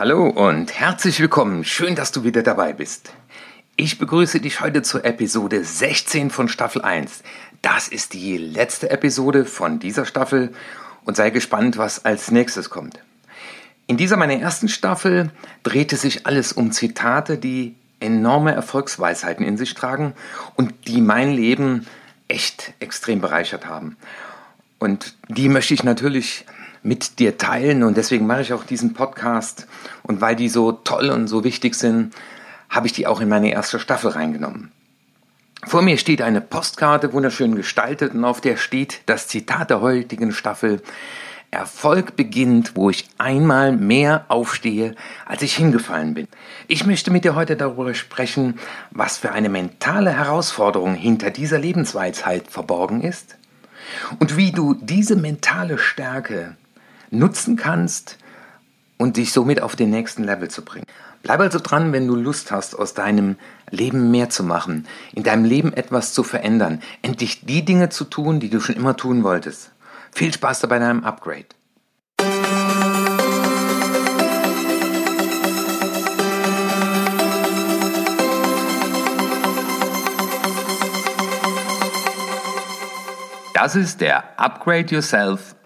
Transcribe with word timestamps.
Hallo 0.00 0.28
und 0.28 0.78
herzlich 0.78 1.18
willkommen. 1.18 1.64
Schön, 1.64 1.96
dass 1.96 2.12
du 2.12 2.22
wieder 2.22 2.44
dabei 2.44 2.72
bist. 2.72 3.10
Ich 3.74 3.98
begrüße 3.98 4.38
dich 4.38 4.60
heute 4.60 4.82
zur 4.82 5.04
Episode 5.04 5.64
16 5.64 6.30
von 6.30 6.46
Staffel 6.46 6.82
1. 6.82 7.24
Das 7.62 7.88
ist 7.88 8.12
die 8.12 8.36
letzte 8.38 8.90
Episode 8.90 9.44
von 9.44 9.80
dieser 9.80 10.04
Staffel 10.04 10.54
und 11.04 11.16
sei 11.16 11.30
gespannt, 11.30 11.78
was 11.78 12.04
als 12.04 12.30
nächstes 12.30 12.70
kommt. 12.70 13.00
In 13.88 13.96
dieser 13.96 14.16
meiner 14.16 14.38
ersten 14.38 14.68
Staffel 14.68 15.30
drehte 15.64 15.96
sich 15.96 16.28
alles 16.28 16.52
um 16.52 16.70
Zitate, 16.70 17.36
die 17.36 17.74
enorme 17.98 18.52
Erfolgsweisheiten 18.52 19.44
in 19.44 19.56
sich 19.56 19.74
tragen 19.74 20.14
und 20.54 20.72
die 20.86 21.00
mein 21.00 21.32
Leben 21.32 21.88
echt 22.28 22.72
extrem 22.78 23.20
bereichert 23.20 23.66
haben. 23.66 23.96
Und 24.78 25.16
die 25.26 25.48
möchte 25.48 25.74
ich 25.74 25.82
natürlich 25.82 26.44
mit 26.88 27.18
dir 27.18 27.36
teilen 27.36 27.82
und 27.82 27.96
deswegen 27.96 28.26
mache 28.26 28.40
ich 28.40 28.52
auch 28.52 28.64
diesen 28.64 28.94
Podcast. 28.94 29.66
Und 30.02 30.20
weil 30.20 30.34
die 30.34 30.48
so 30.48 30.72
toll 30.72 31.10
und 31.10 31.28
so 31.28 31.44
wichtig 31.44 31.74
sind, 31.74 32.14
habe 32.70 32.86
ich 32.86 32.92
die 32.92 33.06
auch 33.06 33.20
in 33.20 33.28
meine 33.28 33.52
erste 33.52 33.78
Staffel 33.78 34.10
reingenommen. 34.10 34.72
Vor 35.64 35.82
mir 35.82 35.98
steht 35.98 36.22
eine 36.22 36.40
Postkarte, 36.40 37.12
wunderschön 37.12 37.54
gestaltet, 37.54 38.14
und 38.14 38.24
auf 38.24 38.40
der 38.40 38.56
steht 38.56 39.02
das 39.06 39.28
Zitat 39.28 39.70
der 39.70 39.80
heutigen 39.80 40.32
Staffel. 40.32 40.80
Erfolg 41.50 42.14
beginnt, 42.14 42.76
wo 42.76 42.90
ich 42.90 43.08
einmal 43.16 43.72
mehr 43.72 44.26
aufstehe, 44.28 44.94
als 45.24 45.42
ich 45.42 45.56
hingefallen 45.56 46.14
bin. 46.14 46.28
Ich 46.68 46.84
möchte 46.84 47.10
mit 47.10 47.24
dir 47.24 47.34
heute 47.34 47.56
darüber 47.56 47.94
sprechen, 47.94 48.58
was 48.90 49.16
für 49.16 49.32
eine 49.32 49.48
mentale 49.48 50.12
Herausforderung 50.12 50.94
hinter 50.94 51.30
dieser 51.30 51.58
Lebensweisheit 51.58 52.50
verborgen 52.50 53.00
ist 53.00 53.36
und 54.18 54.36
wie 54.36 54.52
du 54.52 54.74
diese 54.74 55.16
mentale 55.16 55.78
Stärke 55.78 56.56
nutzen 57.10 57.56
kannst 57.56 58.18
und 58.96 59.16
dich 59.16 59.32
somit 59.32 59.62
auf 59.62 59.76
den 59.76 59.90
nächsten 59.90 60.24
Level 60.24 60.48
zu 60.48 60.62
bringen. 60.62 60.86
Bleib 61.22 61.40
also 61.40 61.58
dran, 61.58 61.92
wenn 61.92 62.06
du 62.06 62.14
Lust 62.14 62.50
hast, 62.52 62.78
aus 62.78 62.94
deinem 62.94 63.36
Leben 63.70 64.10
mehr 64.10 64.30
zu 64.30 64.44
machen, 64.44 64.86
in 65.12 65.24
deinem 65.24 65.44
Leben 65.44 65.72
etwas 65.72 66.12
zu 66.12 66.22
verändern, 66.22 66.80
endlich 67.02 67.44
die 67.44 67.64
Dinge 67.64 67.88
zu 67.88 68.04
tun, 68.04 68.40
die 68.40 68.50
du 68.50 68.60
schon 68.60 68.76
immer 68.76 68.96
tun 68.96 69.24
wolltest. 69.24 69.72
Viel 70.12 70.32
Spaß 70.32 70.60
dabei 70.60 70.78
deinem 70.78 71.04
Upgrade. 71.04 71.46
Das 83.54 83.74
ist 83.74 84.00
der 84.00 84.38
Upgrade 84.38 84.94
Yourself, 84.94 85.56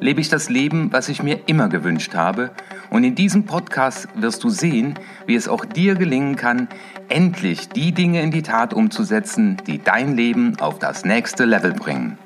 lebe 0.00 0.20
ich 0.20 0.28
das 0.28 0.48
Leben, 0.48 0.92
was 0.92 1.08
ich 1.08 1.22
mir 1.22 1.40
immer 1.46 1.68
gewünscht 1.68 2.14
habe. 2.14 2.50
Und 2.90 3.04
in 3.04 3.14
diesem 3.14 3.44
Podcast 3.44 4.08
wirst 4.14 4.42
du 4.42 4.50
sehen, 4.50 4.98
wie 5.26 5.36
es 5.36 5.48
auch 5.48 5.64
dir 5.64 5.94
gelingen 5.94 6.36
kann, 6.36 6.68
endlich 7.08 7.68
die 7.68 7.92
Dinge 7.92 8.22
in 8.22 8.30
die 8.30 8.42
Tat 8.42 8.74
umzusetzen, 8.74 9.58
die 9.66 9.78
dein 9.82 10.16
Leben 10.16 10.58
auf 10.58 10.78
das 10.78 11.04
nächste 11.04 11.44
Level 11.44 11.72
bringen. 11.72 12.18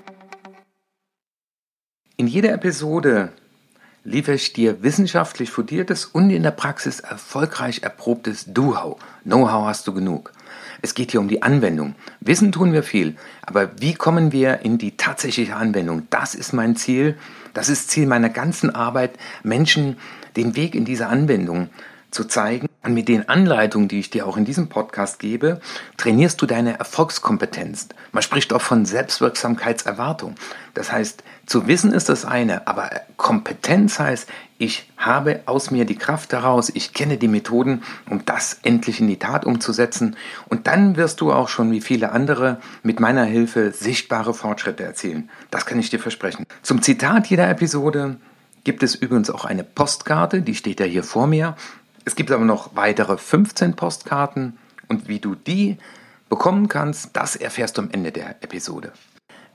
In 2.16 2.28
jeder 2.28 2.52
Episode 2.52 3.32
liefere 4.04 4.36
ich 4.36 4.52
dir 4.52 4.82
wissenschaftlich 4.82 5.50
fundiertes 5.50 6.04
und 6.04 6.30
in 6.30 6.42
der 6.42 6.50
Praxis 6.50 7.00
erfolgreich 7.00 7.82
erprobtes 7.82 8.44
Do-How. 8.46 8.98
Know-how 9.24 9.66
hast 9.66 9.86
du 9.88 9.94
genug. 9.94 10.32
Es 10.82 10.94
geht 10.94 11.10
hier 11.10 11.20
um 11.20 11.28
die 11.28 11.42
Anwendung. 11.42 11.94
Wissen 12.20 12.52
tun 12.52 12.72
wir 12.72 12.82
viel, 12.82 13.16
aber 13.42 13.80
wie 13.80 13.94
kommen 13.94 14.30
wir 14.30 14.60
in 14.60 14.76
die 14.76 14.96
tatsächliche 14.96 15.56
Anwendung? 15.56 16.06
Das 16.10 16.34
ist 16.34 16.52
mein 16.52 16.76
Ziel. 16.76 17.16
Das 17.54 17.68
ist 17.68 17.90
Ziel 17.90 18.06
meiner 18.06 18.28
ganzen 18.28 18.74
Arbeit, 18.74 19.12
Menschen 19.42 19.96
den 20.36 20.56
Weg 20.56 20.74
in 20.74 20.84
diese 20.84 21.06
Anwendung 21.06 21.70
zu 22.10 22.24
zeigen. 22.24 22.68
Und 22.82 22.94
mit 22.94 23.08
den 23.08 23.28
Anleitungen, 23.28 23.88
die 23.88 23.98
ich 23.98 24.10
dir 24.10 24.26
auch 24.26 24.36
in 24.36 24.44
diesem 24.44 24.68
Podcast 24.68 25.18
gebe, 25.18 25.60
trainierst 25.96 26.40
du 26.42 26.46
deine 26.46 26.78
Erfolgskompetenz. 26.78 27.88
Man 28.12 28.22
spricht 28.22 28.52
auch 28.52 28.60
von 28.60 28.84
Selbstwirksamkeitserwartung. 28.84 30.34
Das 30.74 30.92
heißt, 30.92 31.24
zu 31.46 31.66
wissen 31.66 31.92
ist 31.92 32.08
das 32.08 32.24
eine, 32.24 32.66
aber 32.66 32.90
Kompetenz 33.16 33.98
heißt, 33.98 34.28
ich 34.64 34.90
habe 34.96 35.42
aus 35.44 35.70
mir 35.70 35.84
die 35.84 35.96
Kraft 35.96 36.32
heraus, 36.32 36.72
ich 36.72 36.94
kenne 36.94 37.18
die 37.18 37.28
Methoden, 37.28 37.82
um 38.08 38.24
das 38.24 38.60
endlich 38.62 38.98
in 38.98 39.08
die 39.08 39.18
Tat 39.18 39.44
umzusetzen. 39.44 40.16
Und 40.48 40.66
dann 40.66 40.96
wirst 40.96 41.20
du 41.20 41.32
auch 41.32 41.48
schon 41.48 41.70
wie 41.70 41.82
viele 41.82 42.12
andere 42.12 42.60
mit 42.82 42.98
meiner 42.98 43.24
Hilfe 43.24 43.72
sichtbare 43.72 44.32
Fortschritte 44.32 44.82
erzielen. 44.82 45.28
Das 45.50 45.66
kann 45.66 45.78
ich 45.78 45.90
dir 45.90 46.00
versprechen. 46.00 46.46
Zum 46.62 46.80
Zitat 46.80 47.26
jeder 47.26 47.48
Episode 47.50 48.16
gibt 48.64 48.82
es 48.82 48.94
übrigens 48.94 49.28
auch 49.28 49.44
eine 49.44 49.64
Postkarte, 49.64 50.40
die 50.40 50.54
steht 50.54 50.80
ja 50.80 50.86
hier 50.86 51.04
vor 51.04 51.26
mir. 51.26 51.56
Es 52.06 52.16
gibt 52.16 52.30
aber 52.30 52.46
noch 52.46 52.74
weitere 52.74 53.18
15 53.18 53.76
Postkarten 53.76 54.56
und 54.88 55.08
wie 55.08 55.20
du 55.20 55.34
die 55.34 55.76
bekommen 56.30 56.68
kannst, 56.68 57.10
das 57.12 57.36
erfährst 57.36 57.76
du 57.76 57.82
am 57.82 57.90
Ende 57.90 58.12
der 58.12 58.42
Episode. 58.42 58.92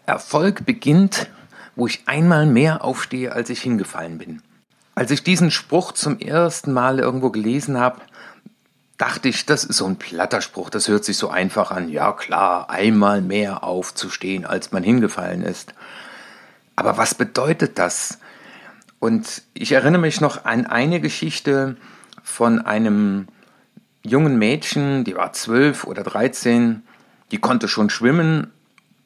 Erfolg 0.05 0.65
beginnt, 0.65 1.29
wo 1.75 1.87
ich 1.87 2.03
einmal 2.05 2.45
mehr 2.45 2.83
aufstehe, 2.83 3.31
als 3.31 3.49
ich 3.49 3.61
hingefallen 3.61 4.19
bin. 4.19 4.41
Als 4.99 5.11
ich 5.11 5.23
diesen 5.23 5.49
Spruch 5.49 5.93
zum 5.93 6.19
ersten 6.19 6.73
Mal 6.73 6.99
irgendwo 6.99 7.29
gelesen 7.29 7.79
habe, 7.79 8.01
dachte 8.97 9.29
ich, 9.29 9.45
das 9.45 9.63
ist 9.63 9.77
so 9.77 9.85
ein 9.85 9.95
platter 9.95 10.41
Spruch, 10.41 10.69
das 10.69 10.89
hört 10.89 11.05
sich 11.05 11.15
so 11.15 11.29
einfach 11.29 11.71
an. 11.71 11.87
Ja 11.87 12.11
klar, 12.11 12.69
einmal 12.69 13.21
mehr 13.21 13.63
aufzustehen, 13.63 14.45
als 14.45 14.73
man 14.73 14.83
hingefallen 14.83 15.41
ist. 15.41 15.73
Aber 16.75 16.97
was 16.97 17.15
bedeutet 17.15 17.79
das? 17.79 18.19
Und 18.99 19.41
ich 19.53 19.71
erinnere 19.71 20.01
mich 20.01 20.19
noch 20.19 20.43
an 20.43 20.65
eine 20.65 20.99
Geschichte, 20.99 21.77
von 22.21 22.59
einem 22.59 23.29
jungen 24.03 24.37
Mädchen, 24.37 25.05
die 25.05 25.15
war 25.15 25.31
zwölf 25.31 25.85
oder 25.85 26.03
dreizehn, 26.03 26.83
die 27.31 27.37
konnte 27.37 27.69
schon 27.69 27.89
schwimmen, 27.89 28.51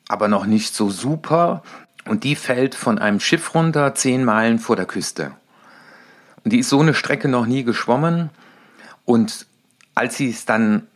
aber 0.08 0.28
noch 0.28 0.48
nicht 0.48 0.74
so 0.74 0.90
super. 0.90 1.62
Und 2.06 2.24
die 2.24 2.36
fällt 2.36 2.74
von 2.74 2.98
einem 2.98 3.20
Schiff 3.20 3.54
runter, 3.54 3.94
zehn 3.94 4.26
Meilen 4.26 4.58
vor 4.58 4.76
der 4.76 4.88
Küste. 4.88 5.34
Die 6.46 6.60
ist 6.60 6.70
so 6.70 6.80
eine 6.80 6.94
Strecke 6.94 7.28
noch 7.28 7.46
nie 7.46 7.64
geschwommen. 7.64 8.30
Und 9.06 9.46
als 9.96 10.18
sie 10.18 10.30
es 10.30 10.46
dann 10.46 10.88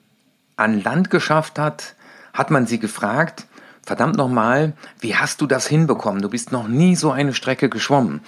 an 0.55 0.81
Land 0.81 1.09
geschafft 1.09 1.59
hat, 1.59 1.95
hat 2.33 2.51
man 2.51 2.67
sie 2.67 2.79
gefragt, 2.79 3.47
verdammt 3.83 4.17
nochmal, 4.17 4.73
wie 4.99 5.15
hast 5.15 5.41
du 5.41 5.47
das 5.47 5.67
hinbekommen? 5.67 6.21
Du 6.21 6.29
bist 6.29 6.51
noch 6.51 6.67
nie 6.67 6.95
so 6.95 7.11
eine 7.11 7.33
Strecke 7.33 7.69
geschwommen. 7.69 8.21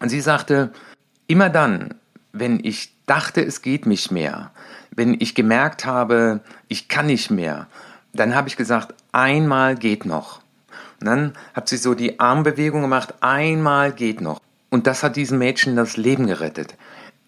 Und 0.00 0.08
sie 0.08 0.20
sagte, 0.20 0.72
immer 1.26 1.50
dann, 1.50 1.94
wenn 2.32 2.64
ich 2.64 2.94
dachte, 3.06 3.44
es 3.44 3.62
geht 3.62 3.86
nicht 3.86 4.10
mehr, 4.10 4.50
wenn 4.90 5.16
ich 5.20 5.34
gemerkt 5.34 5.84
habe, 5.84 6.40
ich 6.68 6.88
kann 6.88 7.06
nicht 7.06 7.30
mehr, 7.30 7.66
dann 8.12 8.34
habe 8.34 8.48
ich 8.48 8.56
gesagt, 8.56 8.94
einmal 9.12 9.74
geht 9.74 10.06
noch. 10.06 10.40
Und 11.00 11.06
dann 11.06 11.32
hat 11.52 11.68
sie 11.68 11.76
so 11.76 11.94
die 11.94 12.20
Armbewegung 12.20 12.82
gemacht, 12.82 13.14
einmal 13.20 13.92
geht 13.92 14.20
noch. 14.20 14.40
Und 14.74 14.88
das 14.88 15.04
hat 15.04 15.14
diesem 15.14 15.38
Mädchen 15.38 15.76
das 15.76 15.96
Leben 15.96 16.26
gerettet. 16.26 16.74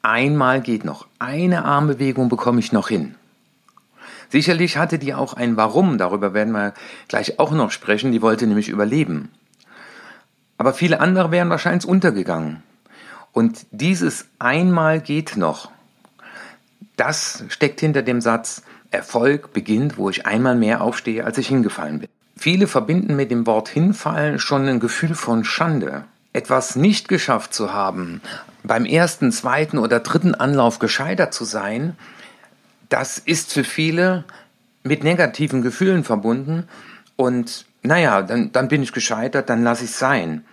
Einmal 0.02 0.60
geht 0.60 0.84
noch. 0.84 1.06
Eine 1.20 1.64
Armbewegung 1.64 2.28
bekomme 2.28 2.58
ich 2.58 2.72
noch 2.72 2.88
hin. 2.88 3.14
Sicherlich 4.30 4.78
hatte 4.78 4.98
die 4.98 5.14
auch 5.14 5.34
ein 5.34 5.56
Warum, 5.56 5.96
darüber 5.96 6.34
werden 6.34 6.52
wir 6.52 6.74
gleich 7.06 7.38
auch 7.38 7.52
noch 7.52 7.70
sprechen, 7.70 8.10
die 8.10 8.20
wollte 8.20 8.48
nämlich 8.48 8.68
überleben. 8.68 9.30
Aber 10.58 10.74
viele 10.74 10.98
andere 10.98 11.30
wären 11.30 11.48
wahrscheinlich 11.48 11.86
untergegangen. 11.86 12.64
Und 13.30 13.64
dieses 13.70 14.26
einmal 14.40 15.00
geht 15.00 15.36
noch, 15.36 15.70
das 16.96 17.44
steckt 17.46 17.78
hinter 17.78 18.02
dem 18.02 18.20
Satz, 18.20 18.62
Erfolg 18.90 19.52
beginnt, 19.52 19.98
wo 19.98 20.10
ich 20.10 20.26
einmal 20.26 20.56
mehr 20.56 20.80
aufstehe, 20.80 21.24
als 21.24 21.38
ich 21.38 21.46
hingefallen 21.46 22.00
bin. 22.00 22.08
Viele 22.36 22.66
verbinden 22.66 23.14
mit 23.14 23.30
dem 23.30 23.46
Wort 23.46 23.68
hinfallen 23.68 24.40
schon 24.40 24.66
ein 24.66 24.80
Gefühl 24.80 25.14
von 25.14 25.44
Schande. 25.44 26.06
Etwas 26.36 26.76
nicht 26.76 27.08
geschafft 27.08 27.54
zu 27.54 27.72
haben, 27.72 28.20
beim 28.62 28.84
ersten, 28.84 29.32
zweiten 29.32 29.78
oder 29.78 30.00
dritten 30.00 30.34
Anlauf 30.34 30.78
gescheitert 30.78 31.32
zu 31.32 31.44
sein, 31.44 31.96
das 32.90 33.18
ist 33.18 33.52
für 33.52 33.64
viele 33.64 34.24
mit 34.82 35.02
negativen 35.02 35.62
Gefühlen 35.62 36.04
verbunden. 36.04 36.68
Und 37.16 37.64
naja, 37.82 38.20
dann, 38.22 38.52
dann 38.52 38.68
bin 38.68 38.82
ich 38.82 38.92
gescheitert, 38.92 39.48
dann 39.48 39.64
lasse 39.64 39.84
ich 39.84 39.90
es 39.90 39.98
sein. 39.98 40.44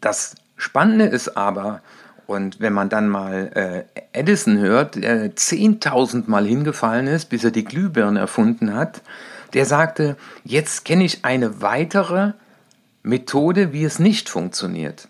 Das 0.00 0.36
Spannende 0.56 1.06
ist 1.06 1.36
aber, 1.36 1.82
Und 2.26 2.60
wenn 2.60 2.72
man 2.72 2.88
dann 2.88 3.08
mal 3.08 3.50
äh, 3.54 4.00
Edison 4.12 4.58
hört, 4.58 4.96
der 4.96 5.34
10.000 5.34 6.24
Mal 6.26 6.44
hingefallen 6.46 7.06
ist, 7.06 7.26
bis 7.26 7.44
er 7.44 7.52
die 7.52 7.64
Glühbirne 7.64 8.18
erfunden 8.18 8.74
hat, 8.74 9.02
der 9.54 9.64
sagte, 9.64 10.16
jetzt 10.44 10.84
kenne 10.84 11.04
ich 11.04 11.24
eine 11.24 11.62
weitere 11.62 12.32
Methode, 13.02 13.72
wie 13.72 13.84
es 13.84 14.00
nicht 14.00 14.28
funktioniert. 14.28 15.08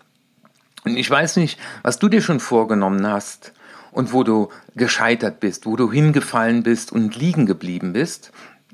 Und 0.87 0.97
ich 0.97 1.09
weiß 1.09 1.35
nicht, 1.37 1.59
was 1.83 1.99
du 1.99 2.07
dir 2.07 2.21
schon 2.21 2.39
vorgenommen 2.39 3.05
hast 3.05 3.51
und 3.91 4.13
wo 4.13 4.23
du 4.23 4.49
gescheitert 4.75 5.39
bist, 5.39 5.65
wo 5.65 5.75
du 5.75 5.91
hingefallen 5.91 6.63
bist 6.63 6.91
und 6.91 7.15
liegen 7.15 7.45
geblieben 7.45 7.93
bist. 7.93 8.31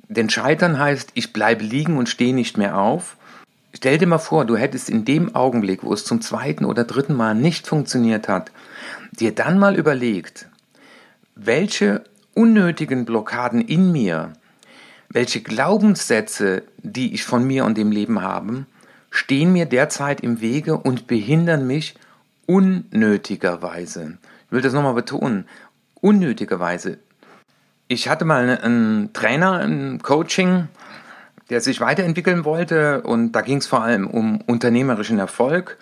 Denn 0.10 0.30
Scheitern 0.30 0.77
heißt, 0.77 1.12
ich 1.15 1.33
bleibe 1.33 1.63
liegen 1.63 1.98
und 1.98 2.10
stehe 2.10 2.36
nicht 2.36 2.57
mehr 2.57 2.77
auf. 2.77 3.18
Stell 3.74 3.98
dir 3.98 4.06
mal 4.06 4.19
vor, 4.19 4.45
du 4.45 4.56
hättest 4.56 4.89
in 4.89 5.06
dem 5.06 5.33
Augenblick, 5.33 5.83
wo 5.83 5.92
es 5.92 6.06
zum 6.06 6.21
zweiten 6.21 6.65
oder 6.65 6.83
dritten 6.83 7.15
Mal 7.15 7.33
nicht 7.33 7.65
funktioniert 7.65 8.27
hat, 8.27 8.51
dir 9.12 9.33
dann 9.33 9.57
mal 9.57 9.75
überlegt, 9.75 10.48
welche 11.36 12.04
unnötigen 12.36 13.06
Blockaden 13.06 13.62
in 13.62 13.92
mir, 13.92 14.33
welche 15.09 15.42
Glaubenssätze, 15.42 16.63
die 16.77 17.16
ich 17.16 17.24
von 17.24 17.44
mir 17.44 17.66
und 17.66 17.75
dem 17.75 17.92
Leben 17.92 18.21
habe, 18.21 18.68
stehen 19.09 19.54
mir 19.54 19.66
derzeit 19.66 20.21
im 20.21 20.42
Wege 20.42 20.77
und 20.77 21.07
behindern 21.07 21.66
mich 21.66 21.95
unnötigerweise. 22.45 24.18
Ich 24.45 24.51
will 24.51 24.62
das 24.62 24.74
nochmal 24.74 24.94
betonen, 24.94 25.45
unnötigerweise. 26.01 27.00
Ich 27.88 28.10
hatte 28.10 28.25
mal 28.25 28.60
einen 28.62 29.13
Trainer, 29.13 29.60
ein 29.60 30.01
Coaching, 30.01 30.68
der 31.50 31.62
sich 31.62 31.81
weiterentwickeln 31.81 32.45
wollte 32.45 33.01
und 33.01 33.34
da 33.34 33.42
ging 33.42 33.57
es 33.57 33.68
vor 33.68 33.84
allem 33.84 34.07
um 34.07 34.42
unternehmerischen 34.42 35.19
Erfolg. 35.19 35.78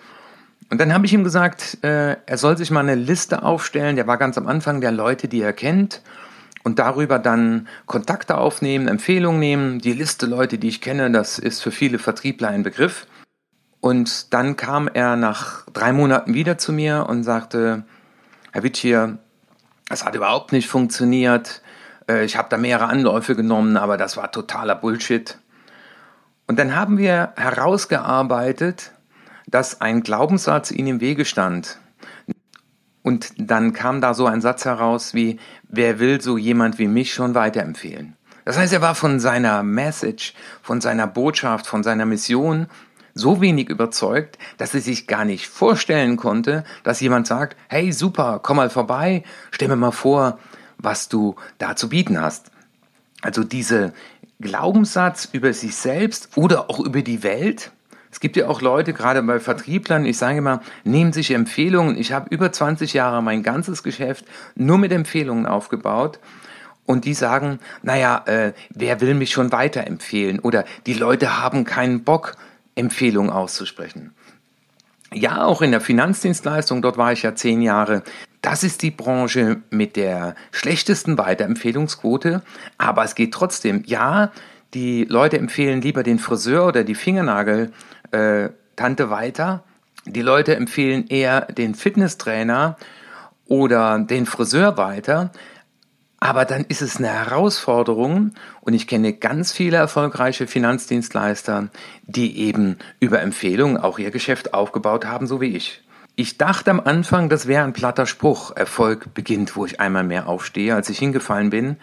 Und 0.70 0.80
dann 0.80 0.92
habe 0.92 1.06
ich 1.06 1.12
ihm 1.12 1.24
gesagt, 1.24 1.78
äh, 1.82 2.16
er 2.24 2.38
soll 2.38 2.56
sich 2.56 2.70
mal 2.70 2.80
eine 2.80 2.94
Liste 2.94 3.42
aufstellen, 3.42 3.96
der 3.96 4.06
war 4.06 4.16
ganz 4.16 4.38
am 4.38 4.46
Anfang 4.46 4.80
der 4.80 4.92
Leute, 4.92 5.28
die 5.28 5.42
er 5.42 5.52
kennt 5.52 6.02
und 6.64 6.78
darüber 6.78 7.18
dann 7.18 7.68
Kontakte 7.86 8.38
aufnehmen, 8.38 8.88
Empfehlungen 8.88 9.40
nehmen. 9.40 9.78
Die 9.80 9.92
Liste 9.92 10.26
Leute, 10.26 10.58
die 10.58 10.68
ich 10.68 10.80
kenne, 10.80 11.10
das 11.10 11.38
ist 11.38 11.62
für 11.62 11.70
viele 11.70 11.98
Vertriebler 11.98 12.48
ein 12.48 12.62
Begriff. 12.62 13.06
Und 13.82 14.32
dann 14.32 14.54
kam 14.54 14.86
er 14.86 15.16
nach 15.16 15.66
drei 15.72 15.92
Monaten 15.92 16.34
wieder 16.34 16.56
zu 16.56 16.72
mir 16.72 17.06
und 17.08 17.24
sagte, 17.24 17.82
Herr 18.52 18.62
Witschier, 18.62 19.18
das 19.88 20.04
hat 20.04 20.14
überhaupt 20.14 20.52
nicht 20.52 20.68
funktioniert. 20.68 21.62
Äh, 22.08 22.24
ich 22.24 22.36
habe 22.36 22.48
da 22.48 22.58
mehrere 22.58 22.86
Anläufe 22.86 23.34
genommen, 23.34 23.76
aber 23.76 23.96
das 23.96 24.16
war 24.16 24.30
totaler 24.30 24.76
Bullshit. 24.76 25.36
Und 26.46 26.60
dann 26.60 26.76
haben 26.76 26.96
wir 26.96 27.32
herausgearbeitet, 27.34 28.92
dass 29.48 29.80
ein 29.80 30.04
Glaubenssatz 30.04 30.70
ihm 30.70 30.86
im 30.86 31.00
Wege 31.00 31.24
stand. 31.24 31.80
Und 33.02 33.32
dann 33.36 33.72
kam 33.72 34.00
da 34.00 34.14
so 34.14 34.26
ein 34.26 34.40
Satz 34.40 34.64
heraus 34.64 35.12
wie, 35.12 35.40
wer 35.64 35.98
will 35.98 36.20
so 36.20 36.38
jemand 36.38 36.78
wie 36.78 36.86
mich 36.86 37.12
schon 37.12 37.34
weiterempfehlen? 37.34 38.16
Das 38.44 38.58
heißt, 38.58 38.72
er 38.72 38.80
war 38.80 38.94
von 38.94 39.18
seiner 39.18 39.64
Message, 39.64 40.34
von 40.62 40.80
seiner 40.80 41.08
Botschaft, 41.08 41.66
von 41.66 41.82
seiner 41.82 42.06
Mission 42.06 42.68
so 43.14 43.40
wenig 43.40 43.68
überzeugt, 43.68 44.38
dass 44.58 44.74
er 44.74 44.80
sich 44.80 45.06
gar 45.06 45.24
nicht 45.24 45.46
vorstellen 45.46 46.16
konnte, 46.16 46.64
dass 46.82 47.00
jemand 47.00 47.26
sagt, 47.26 47.56
hey 47.68 47.92
super, 47.92 48.40
komm 48.42 48.56
mal 48.56 48.70
vorbei, 48.70 49.22
stell 49.50 49.68
mir 49.68 49.76
mal 49.76 49.90
vor, 49.90 50.38
was 50.78 51.08
du 51.08 51.36
da 51.58 51.76
zu 51.76 51.88
bieten 51.88 52.20
hast. 52.20 52.50
Also 53.20 53.44
diese 53.44 53.92
Glaubenssatz 54.40 55.28
über 55.32 55.52
sich 55.52 55.76
selbst 55.76 56.36
oder 56.36 56.68
auch 56.68 56.80
über 56.80 57.02
die 57.02 57.22
Welt. 57.22 57.70
Es 58.10 58.20
gibt 58.20 58.36
ja 58.36 58.48
auch 58.48 58.60
Leute, 58.60 58.92
gerade 58.92 59.22
bei 59.22 59.40
Vertrieblern, 59.40 60.04
ich 60.04 60.18
sage 60.18 60.38
immer, 60.38 60.60
nehmen 60.84 61.14
sich 61.14 61.30
Empfehlungen. 61.30 61.96
Ich 61.96 62.12
habe 62.12 62.28
über 62.28 62.52
20 62.52 62.92
Jahre 62.92 63.22
mein 63.22 63.42
ganzes 63.42 63.82
Geschäft 63.82 64.26
nur 64.54 64.76
mit 64.76 64.92
Empfehlungen 64.92 65.46
aufgebaut. 65.46 66.18
Und 66.84 67.04
die 67.04 67.14
sagen, 67.14 67.60
naja, 67.82 68.22
äh, 68.26 68.52
wer 68.70 69.00
will 69.00 69.14
mich 69.14 69.30
schon 69.30 69.52
weiterempfehlen? 69.52 70.40
Oder 70.40 70.64
die 70.86 70.94
Leute 70.94 71.40
haben 71.40 71.64
keinen 71.64 72.02
Bock, 72.02 72.36
Empfehlungen 72.74 73.30
auszusprechen. 73.30 74.14
Ja, 75.12 75.44
auch 75.44 75.60
in 75.60 75.72
der 75.72 75.80
Finanzdienstleistung, 75.80 76.80
dort 76.80 76.96
war 76.96 77.12
ich 77.12 77.22
ja 77.22 77.34
zehn 77.34 77.60
Jahre, 77.60 78.02
das 78.40 78.64
ist 78.64 78.82
die 78.82 78.90
Branche 78.90 79.58
mit 79.70 79.96
der 79.96 80.34
schlechtesten 80.50 81.18
Weiterempfehlungsquote, 81.18 82.42
aber 82.78 83.04
es 83.04 83.14
geht 83.14 83.32
trotzdem. 83.32 83.82
Ja, 83.86 84.32
die 84.74 85.04
Leute 85.04 85.38
empfehlen 85.38 85.80
lieber 85.80 86.02
den 86.02 86.18
Friseur 86.18 86.66
oder 86.66 86.82
die 86.82 86.94
Fingernagel-Tante 86.94 89.02
äh, 89.02 89.10
weiter. 89.10 89.62
Die 90.06 90.22
Leute 90.22 90.56
empfehlen 90.56 91.06
eher 91.08 91.42
den 91.42 91.74
Fitnesstrainer 91.74 92.76
oder 93.46 93.98
den 93.98 94.26
Friseur 94.26 94.76
weiter. 94.76 95.30
Aber 96.22 96.44
dann 96.44 96.64
ist 96.66 96.82
es 96.82 96.98
eine 96.98 97.08
Herausforderung 97.08 98.30
und 98.60 98.74
ich 98.74 98.86
kenne 98.86 99.12
ganz 99.12 99.50
viele 99.50 99.78
erfolgreiche 99.78 100.46
Finanzdienstleister, 100.46 101.70
die 102.04 102.38
eben 102.38 102.78
über 103.00 103.20
Empfehlungen 103.20 103.76
auch 103.76 103.98
ihr 103.98 104.12
Geschäft 104.12 104.54
aufgebaut 104.54 105.04
haben, 105.04 105.26
so 105.26 105.40
wie 105.40 105.56
ich. 105.56 105.82
Ich 106.14 106.38
dachte 106.38 106.70
am 106.70 106.78
Anfang, 106.78 107.28
das 107.28 107.48
wäre 107.48 107.64
ein 107.64 107.72
platter 107.72 108.06
Spruch. 108.06 108.54
Erfolg 108.54 109.12
beginnt, 109.14 109.56
wo 109.56 109.66
ich 109.66 109.80
einmal 109.80 110.04
mehr 110.04 110.28
aufstehe, 110.28 110.76
als 110.76 110.88
ich 110.90 111.00
hingefallen 111.00 111.50
bin. 111.50 111.76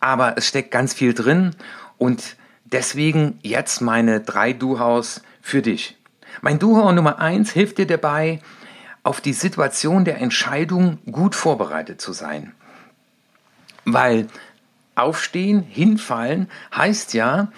Aber 0.00 0.36
es 0.36 0.48
steckt 0.48 0.72
ganz 0.72 0.92
viel 0.92 1.14
drin 1.14 1.54
und 1.96 2.34
deswegen 2.64 3.38
jetzt 3.42 3.82
meine 3.82 4.20
drei 4.20 4.52
Du-Haus 4.52 5.22
für 5.40 5.62
dich. 5.62 5.96
Mein 6.40 6.58
Du-Hau 6.58 6.90
Nummer 6.90 7.20
eins 7.20 7.52
hilft 7.52 7.78
dir 7.78 7.86
dabei, 7.86 8.40
auf 9.04 9.20
die 9.20 9.32
Situation 9.32 10.04
der 10.04 10.20
Entscheidung 10.20 10.98
gut 11.08 11.36
vorbereitet 11.36 12.00
zu 12.00 12.12
sein. 12.12 12.52
Weil 13.86 14.26
aufstehen, 14.94 15.62
hinfallen 15.62 16.48
heißt 16.74 17.14
ja, 17.14 17.50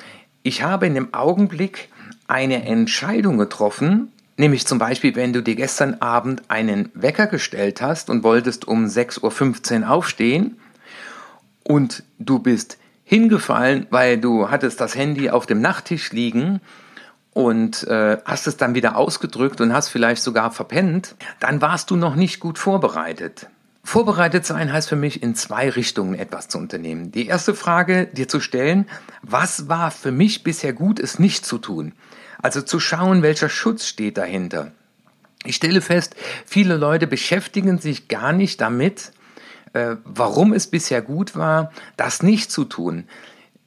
ich 0.44 0.62
habe 0.62 0.86
in 0.86 0.94
dem 0.94 1.12
Augenblick 1.12 1.88
eine 2.28 2.64
Entscheidung 2.64 3.38
getroffen, 3.38 4.12
Nämlich 4.40 4.68
zum 4.68 4.78
Beispiel, 4.78 5.16
wenn 5.16 5.32
du 5.32 5.42
dir 5.42 5.56
gestern 5.56 5.94
Abend 5.94 6.42
einen 6.46 6.90
Wecker 6.94 7.26
gestellt 7.26 7.82
hast 7.82 8.08
und 8.08 8.22
wolltest 8.22 8.68
um 8.68 8.84
6.15 8.84 9.80
Uhr 9.82 9.90
aufstehen 9.90 10.56
und 11.64 12.04
du 12.20 12.38
bist 12.38 12.78
hingefallen, 13.02 13.88
weil 13.90 14.16
du 14.16 14.48
hattest 14.48 14.80
das 14.80 14.94
Handy 14.94 15.28
auf 15.28 15.46
dem 15.46 15.60
Nachttisch 15.60 16.12
liegen 16.12 16.60
und 17.32 17.82
äh, 17.88 18.18
hast 18.24 18.46
es 18.46 18.56
dann 18.56 18.76
wieder 18.76 18.96
ausgedrückt 18.96 19.60
und 19.60 19.72
hast 19.72 19.88
vielleicht 19.88 20.22
sogar 20.22 20.52
verpennt, 20.52 21.16
dann 21.40 21.60
warst 21.60 21.90
du 21.90 21.96
noch 21.96 22.14
nicht 22.14 22.38
gut 22.38 22.58
vorbereitet. 22.58 23.48
Vorbereitet 23.88 24.44
sein 24.44 24.70
heißt 24.70 24.86
für 24.86 24.96
mich 24.96 25.22
in 25.22 25.34
zwei 25.34 25.70
Richtungen 25.70 26.12
etwas 26.12 26.48
zu 26.48 26.58
unternehmen. 26.58 27.10
Die 27.10 27.26
erste 27.26 27.54
Frage 27.54 28.06
dir 28.06 28.28
zu 28.28 28.38
stellen, 28.38 28.86
was 29.22 29.70
war 29.70 29.90
für 29.90 30.12
mich 30.12 30.44
bisher 30.44 30.74
gut, 30.74 31.00
es 31.00 31.18
nicht 31.18 31.46
zu 31.46 31.56
tun? 31.56 31.94
Also 32.42 32.60
zu 32.60 32.80
schauen, 32.80 33.22
welcher 33.22 33.48
Schutz 33.48 33.86
steht 33.86 34.18
dahinter. 34.18 34.72
Ich 35.42 35.56
stelle 35.56 35.80
fest, 35.80 36.16
viele 36.44 36.76
Leute 36.76 37.06
beschäftigen 37.06 37.78
sich 37.78 38.08
gar 38.08 38.34
nicht 38.34 38.60
damit, 38.60 39.12
äh, 39.72 39.96
warum 40.04 40.52
es 40.52 40.66
bisher 40.66 41.00
gut 41.00 41.34
war, 41.34 41.72
das 41.96 42.22
nicht 42.22 42.52
zu 42.52 42.66
tun. 42.66 43.04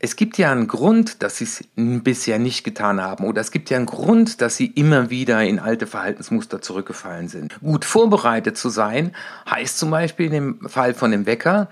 Es 0.03 0.15
gibt 0.15 0.39
ja 0.39 0.51
einen 0.51 0.67
Grund, 0.67 1.21
dass 1.21 1.37
sie 1.37 1.43
es 1.43 1.63
bisher 1.75 2.39
nicht 2.39 2.63
getan 2.63 2.99
haben 2.99 3.23
oder 3.23 3.39
es 3.39 3.51
gibt 3.51 3.69
ja 3.69 3.77
einen 3.77 3.85
Grund, 3.85 4.41
dass 4.41 4.57
sie 4.57 4.65
immer 4.65 5.11
wieder 5.11 5.43
in 5.43 5.59
alte 5.59 5.85
Verhaltensmuster 5.85 6.59
zurückgefallen 6.59 7.27
sind. 7.27 7.59
Gut 7.61 7.85
vorbereitet 7.85 8.57
zu 8.57 8.69
sein 8.69 9.15
heißt 9.47 9.77
zum 9.77 9.91
Beispiel 9.91 10.31
dem 10.31 10.67
Fall 10.67 10.95
von 10.95 11.11
dem 11.11 11.27
Wecker, 11.27 11.69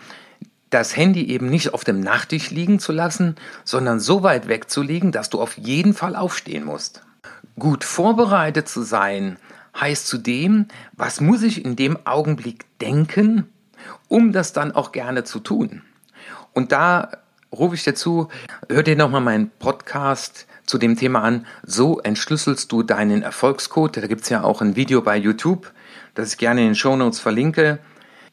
das 0.70 0.96
Handy 0.96 1.28
eben 1.28 1.50
nicht 1.50 1.74
auf 1.74 1.84
dem 1.84 2.02
Nachttisch 2.02 2.52
liegen 2.52 2.78
zu 2.78 2.92
lassen, 2.92 3.36
sondern 3.64 4.00
so 4.00 4.22
weit 4.22 4.48
wegzulegen, 4.48 5.12
dass 5.12 5.32
du 5.32 5.42
auf 5.42 5.58
jeden 5.58 5.96
Fall 5.96 6.16
aufstehen 6.16 6.66
musst. 6.66 7.02
Gut 7.58 7.84
vorbereitet 7.84 8.70
zu 8.70 8.84
sein 8.84 9.38
heißt 9.76 10.08
zudem, 10.08 10.68
was 10.96 11.20
muss 11.20 11.42
ich 11.42 11.66
in 11.66 11.76
dem 11.76 11.98
Augenblick 12.06 12.66
denken, 12.80 13.50
um 14.08 14.34
das 14.34 14.54
dann 14.54 14.72
auch 14.72 14.92
gerne 14.92 15.24
zu 15.24 15.40
tun. 15.40 15.82
Und 16.54 16.72
da 16.72 17.10
rufe 17.52 17.76
ich 17.76 17.84
dir 17.84 17.96
zu, 17.96 18.30
hör 18.70 18.84
dir 18.84 18.96
nochmal 18.96 19.22
meinen 19.22 19.50
Podcast 19.60 20.48
zu 20.66 20.78
dem 20.78 20.96
Thema 20.96 21.24
an, 21.24 21.46
so 21.64 22.00
entschlüsselst 22.00 22.72
du 22.72 22.84
deinen 22.84 23.24
Erfolgscode. 23.24 23.98
Da 23.98 24.08
gibt 24.08 24.22
es 24.22 24.30
ja 24.30 24.44
auch 24.44 24.62
ein 24.62 24.76
Video 24.76 25.02
bei 25.02 25.18
YouTube, 25.18 25.72
das 26.14 26.34
ich 26.34 26.38
gerne 26.38 26.62
in 26.62 26.68
den 26.68 26.76
Shownotes 26.76 27.20
verlinke. 27.20 27.80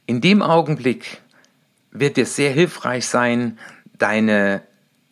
In 0.06 0.20
dem 0.20 0.42
Augenblick, 0.42 1.20
wird 2.00 2.16
dir 2.16 2.26
sehr 2.26 2.50
hilfreich 2.50 3.06
sein, 3.06 3.58
deine 3.98 4.62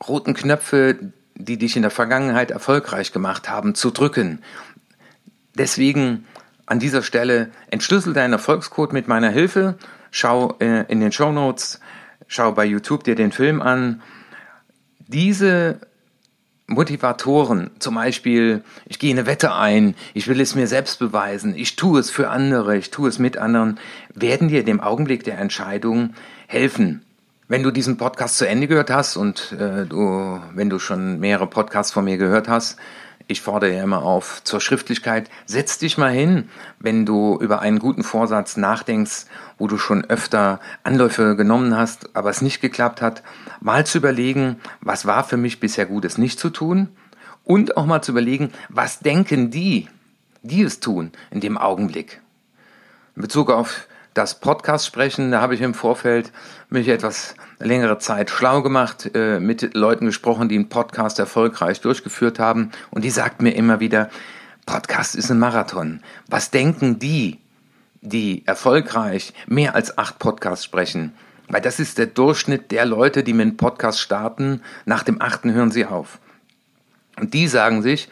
roten 0.07 0.35
Knöpfe, 0.35 1.13
die 1.35 1.57
dich 1.57 1.77
in 1.77 1.83
der 1.83 1.91
Vergangenheit 1.91 2.51
erfolgreich 2.51 3.13
gemacht 3.13 3.49
haben, 3.49 3.75
zu 3.75 3.91
drücken. 3.91 4.41
Deswegen 5.57 6.27
an 6.67 6.79
dieser 6.79 7.03
Stelle 7.03 7.51
entschlüssel 7.71 8.13
deinen 8.13 8.33
Erfolgscode 8.33 8.93
mit 8.93 9.09
meiner 9.09 9.31
Hilfe. 9.31 9.77
Schau 10.11 10.57
äh, 10.61 10.85
in 10.89 11.01
den 11.01 11.13
Show 11.13 11.33
Notes, 11.33 11.81
schau 12.26 12.52
bei 12.52 12.64
YouTube 12.64 13.04
dir 13.04 13.14
den 13.14 13.33
Film 13.33 13.62
an. 13.62 14.02
Diese 15.07 15.81
Motivatoren, 16.66 17.71
zum 17.78 17.95
Beispiel, 17.95 18.64
ich 18.87 18.99
gehe 18.99 19.12
eine 19.12 19.26
Wette 19.26 19.54
ein, 19.54 19.95
ich 20.14 20.28
will 20.28 20.40
es 20.40 20.54
mir 20.54 20.66
selbst 20.66 20.99
beweisen, 20.99 21.54
ich 21.54 21.76
tue 21.76 22.00
es 22.00 22.11
für 22.11 22.31
andere, 22.31 22.76
ich 22.76 22.90
tue 22.90 23.09
es 23.09 23.19
mit 23.19 23.37
anderen, 23.37 23.78
werden 24.14 24.49
dir 24.49 24.64
dem 24.64 24.81
Augenblick 24.81 25.25
der 25.25 25.38
Entscheidung 25.38 26.14
helfen. 26.47 27.04
Wenn 27.49 27.62
du 27.62 27.71
diesen 27.71 27.99
Podcast 27.99 28.38
zu 28.38 28.49
Ende 28.49 28.66
gehört 28.66 28.90
hast 28.90 29.19
und 29.19 29.52
äh, 29.52 29.85
du, 29.85 30.40
wenn 30.54 30.71
du 30.71 30.78
schon 30.78 31.21
mehrere 31.21 31.47
Podcasts 31.47 31.93
von 31.93 32.07
mir 32.07 32.16
gehört 32.16 32.49
hast, 32.49 32.78
ich 33.26 33.40
fordere 33.40 33.75
ja 33.75 33.83
immer 33.83 34.02
auf 34.02 34.43
zur 34.45 34.61
Schriftlichkeit, 34.61 35.31
setz 35.47 35.78
dich 35.78 35.97
mal 35.97 36.12
hin, 36.12 36.49
wenn 36.78 37.07
du 37.07 37.38
über 37.40 37.61
einen 37.61 37.78
guten 37.78 38.02
Vorsatz 38.02 38.57
nachdenkst, 38.57 39.26
wo 39.59 39.66
du 39.66 39.78
schon 39.78 40.04
öfter 40.04 40.61
Anläufe 40.83 41.37
genommen 41.37 41.76
hast, 41.76 42.14
aber 42.14 42.31
es 42.31 42.43
nicht 42.43 42.61
geklappt 42.61 43.00
hat, 43.00 43.23
mal 43.61 43.87
zu 43.87 43.99
überlegen, 43.99 44.61
was 44.81 45.07
war 45.07 45.25
für 45.25 45.37
mich 45.37 45.61
bisher 45.61 45.87
gut, 45.87 46.04
es 46.04 46.19
nicht 46.19 46.38
zu 46.38 46.50
tun 46.50 46.88
und 47.45 47.76
auch 47.76 47.87
mal 47.87 48.02
zu 48.02 48.12
überlegen, 48.12 48.52
was 48.69 49.00
denken 49.00 49.50
die, 49.50 49.88
die 50.43 50.62
es 50.62 50.81
tun 50.81 51.12
in 51.31 51.40
dem 51.40 51.57
Augenblick. 51.57 52.21
In 53.16 53.23
Bezug 53.23 53.50
auf 53.50 53.87
das 54.14 54.38
Podcast 54.38 54.87
sprechen, 54.87 55.33
da 55.33 55.40
habe 55.40 55.54
ich 55.54 55.61
im 55.61 55.75
Vorfeld 55.75 56.33
mich 56.71 56.88
etwas 56.88 57.35
längere 57.59 57.99
Zeit 57.99 58.30
schlau 58.30 58.62
gemacht, 58.62 59.11
äh, 59.14 59.40
mit 59.40 59.75
Leuten 59.75 60.06
gesprochen, 60.06 60.49
die 60.49 60.54
einen 60.54 60.68
Podcast 60.68 61.18
erfolgreich 61.18 61.80
durchgeführt 61.80 62.38
haben 62.38 62.71
und 62.90 63.04
die 63.04 63.11
sagten 63.11 63.42
mir 63.42 63.56
immer 63.56 63.80
wieder, 63.80 64.09
Podcast 64.66 65.16
ist 65.16 65.30
ein 65.30 65.38
Marathon. 65.38 66.00
Was 66.28 66.50
denken 66.50 66.99
die, 66.99 67.38
die 68.00 68.47
erfolgreich 68.47 69.35
mehr 69.47 69.75
als 69.75 69.99
acht 69.99 70.18
Podcasts 70.21 70.64
sprechen? 70.64 71.12
Weil 71.49 71.61
das 71.61 71.80
ist 71.80 71.99
der 71.99 72.06
Durchschnitt 72.06 72.71
der 72.71 72.87
Leute, 72.87 73.23
die 73.25 73.35
mit 73.35 73.42
einem 73.42 73.56
Podcast 73.56 74.00
starten. 74.00 74.62
Nach 74.87 75.02
dem 75.02 75.21
achten 75.21 75.52
hören 75.52 75.71
sie 75.71 75.85
auf. 75.85 76.18
Und 77.21 77.35
die 77.35 77.49
sagen 77.49 77.83
sich, 77.83 78.09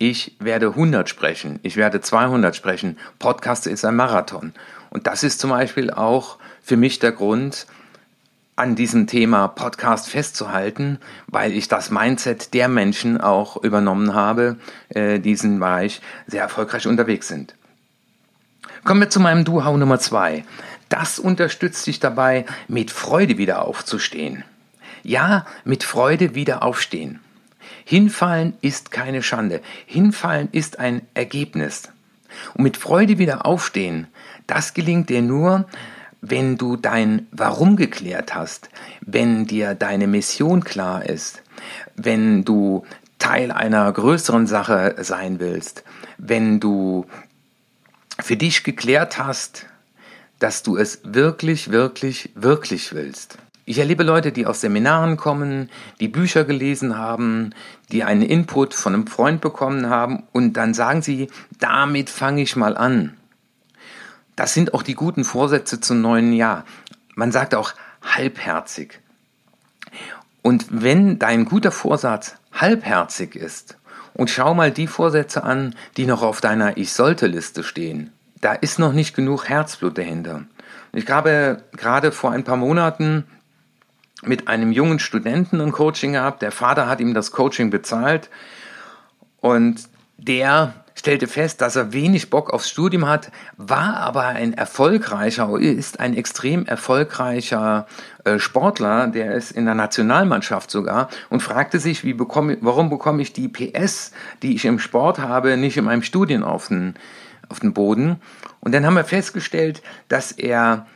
ich 0.00 0.34
werde 0.38 0.68
100 0.68 1.10
sprechen, 1.10 1.60
ich 1.62 1.76
werde 1.76 2.00
200 2.00 2.56
sprechen. 2.56 2.96
Podcast 3.18 3.66
ist 3.66 3.84
ein 3.84 3.96
Marathon. 3.96 4.54
Und 4.88 5.06
das 5.06 5.22
ist 5.22 5.40
zum 5.40 5.50
Beispiel 5.50 5.90
auch 5.90 6.38
für 6.62 6.78
mich 6.78 7.00
der 7.00 7.12
Grund, 7.12 7.66
an 8.56 8.76
diesem 8.76 9.06
Thema 9.06 9.48
Podcast 9.48 10.08
festzuhalten, 10.08 10.98
weil 11.26 11.52
ich 11.52 11.68
das 11.68 11.90
Mindset 11.90 12.54
der 12.54 12.68
Menschen 12.68 13.20
auch 13.20 13.62
übernommen 13.62 14.14
habe, 14.14 14.56
äh, 14.88 15.18
diesen 15.18 15.60
Bereich 15.60 16.00
sehr 16.26 16.42
erfolgreich 16.42 16.86
unterwegs 16.86 17.28
sind. 17.28 17.54
Kommen 18.84 19.00
wir 19.00 19.10
zu 19.10 19.20
meinem 19.20 19.44
Duhau 19.44 19.76
Nummer 19.76 19.98
zwei. 19.98 20.44
Das 20.88 21.18
unterstützt 21.18 21.86
dich 21.86 22.00
dabei, 22.00 22.46
mit 22.68 22.90
Freude 22.90 23.36
wieder 23.36 23.66
aufzustehen. 23.66 24.44
Ja, 25.02 25.44
mit 25.64 25.84
Freude 25.84 26.34
wieder 26.34 26.62
aufstehen. 26.62 27.20
Hinfallen 27.90 28.54
ist 28.60 28.92
keine 28.92 29.20
Schande. 29.20 29.60
Hinfallen 29.84 30.48
ist 30.52 30.78
ein 30.78 31.02
Ergebnis. 31.14 31.88
Und 32.54 32.62
mit 32.62 32.76
Freude 32.76 33.18
wieder 33.18 33.46
aufstehen, 33.46 34.06
das 34.46 34.74
gelingt 34.74 35.08
dir 35.08 35.22
nur, 35.22 35.66
wenn 36.20 36.56
du 36.56 36.76
dein 36.76 37.26
Warum 37.32 37.74
geklärt 37.74 38.32
hast, 38.32 38.70
wenn 39.00 39.44
dir 39.44 39.74
deine 39.74 40.06
Mission 40.06 40.62
klar 40.62 41.04
ist, 41.04 41.42
wenn 41.96 42.44
du 42.44 42.86
Teil 43.18 43.50
einer 43.50 43.90
größeren 43.92 44.46
Sache 44.46 44.94
sein 45.00 45.40
willst, 45.40 45.82
wenn 46.16 46.60
du 46.60 47.06
für 48.20 48.36
dich 48.36 48.62
geklärt 48.62 49.18
hast, 49.18 49.66
dass 50.38 50.62
du 50.62 50.76
es 50.76 51.00
wirklich, 51.02 51.72
wirklich, 51.72 52.30
wirklich 52.36 52.94
willst. 52.94 53.36
Ich 53.64 53.78
erlebe 53.78 54.02
Leute, 54.02 54.32
die 54.32 54.46
aus 54.46 54.60
Seminaren 54.60 55.16
kommen, 55.16 55.70
die 56.00 56.08
Bücher 56.08 56.44
gelesen 56.44 56.96
haben, 56.98 57.50
die 57.92 58.04
einen 58.04 58.22
Input 58.22 58.74
von 58.74 58.94
einem 58.94 59.06
Freund 59.06 59.40
bekommen 59.40 59.88
haben 59.88 60.24
und 60.32 60.54
dann 60.54 60.74
sagen 60.74 61.02
sie, 61.02 61.28
damit 61.58 62.10
fange 62.10 62.42
ich 62.42 62.56
mal 62.56 62.76
an. 62.76 63.16
Das 64.36 64.54
sind 64.54 64.74
auch 64.74 64.82
die 64.82 64.94
guten 64.94 65.24
Vorsätze 65.24 65.80
zum 65.80 66.00
neuen 66.00 66.32
Jahr. 66.32 66.64
Man 67.14 67.30
sagt 67.32 67.54
auch 67.54 67.74
halbherzig. 68.02 69.00
Und 70.42 70.66
wenn 70.70 71.18
dein 71.18 71.44
guter 71.44 71.70
Vorsatz 71.70 72.36
halbherzig 72.52 73.36
ist, 73.36 73.76
und 74.14 74.28
schau 74.28 74.54
mal 74.54 74.70
die 74.70 74.86
Vorsätze 74.86 75.44
an, 75.44 75.74
die 75.96 76.06
noch 76.06 76.22
auf 76.22 76.40
deiner 76.40 76.76
Ich 76.76 76.92
sollte 76.92 77.26
Liste 77.26 77.62
stehen, 77.62 78.12
da 78.40 78.52
ist 78.52 78.78
noch 78.78 78.92
nicht 78.92 79.14
genug 79.14 79.48
Herzblut 79.48 79.96
dahinter. 79.98 80.44
Ich 80.92 81.08
habe 81.08 81.62
gerade 81.76 82.10
vor 82.10 82.32
ein 82.32 82.44
paar 82.44 82.56
Monaten 82.56 83.24
mit 84.22 84.48
einem 84.48 84.72
jungen 84.72 84.98
Studenten 84.98 85.60
ein 85.60 85.72
Coaching 85.72 86.12
gehabt. 86.12 86.42
Der 86.42 86.52
Vater 86.52 86.88
hat 86.88 87.00
ihm 87.00 87.14
das 87.14 87.32
Coaching 87.32 87.70
bezahlt 87.70 88.28
und 89.40 89.88
der 90.18 90.74
stellte 90.94 91.26
fest, 91.26 91.62
dass 91.62 91.76
er 91.76 91.94
wenig 91.94 92.28
Bock 92.28 92.52
aufs 92.52 92.68
Studium 92.68 93.08
hat, 93.08 93.32
war 93.56 93.96
aber 93.96 94.26
ein 94.26 94.52
erfolgreicher, 94.52 95.58
ist 95.58 95.98
ein 95.98 96.14
extrem 96.14 96.66
erfolgreicher 96.66 97.86
äh, 98.24 98.38
Sportler, 98.38 99.06
der 99.06 99.34
ist 99.34 99.52
in 99.52 99.64
der 99.64 99.74
Nationalmannschaft 99.74 100.70
sogar 100.70 101.08
und 101.30 101.42
fragte 101.42 101.78
sich, 101.78 102.04
wie 102.04 102.12
bekomme, 102.12 102.58
warum 102.60 102.90
bekomme 102.90 103.22
ich 103.22 103.32
die 103.32 103.48
PS, 103.48 104.12
die 104.42 104.54
ich 104.54 104.66
im 104.66 104.78
Sport 104.78 105.18
habe, 105.18 105.56
nicht 105.56 105.78
in 105.78 105.84
meinem 105.84 106.02
Studien 106.02 106.42
auf 106.42 106.68
den, 106.68 106.94
auf 107.48 107.60
den 107.60 107.72
Boden? 107.72 108.20
Und 108.60 108.74
dann 108.74 108.84
haben 108.84 108.94
wir 108.94 109.04
festgestellt, 109.04 109.82
dass 110.08 110.32
er 110.32 110.86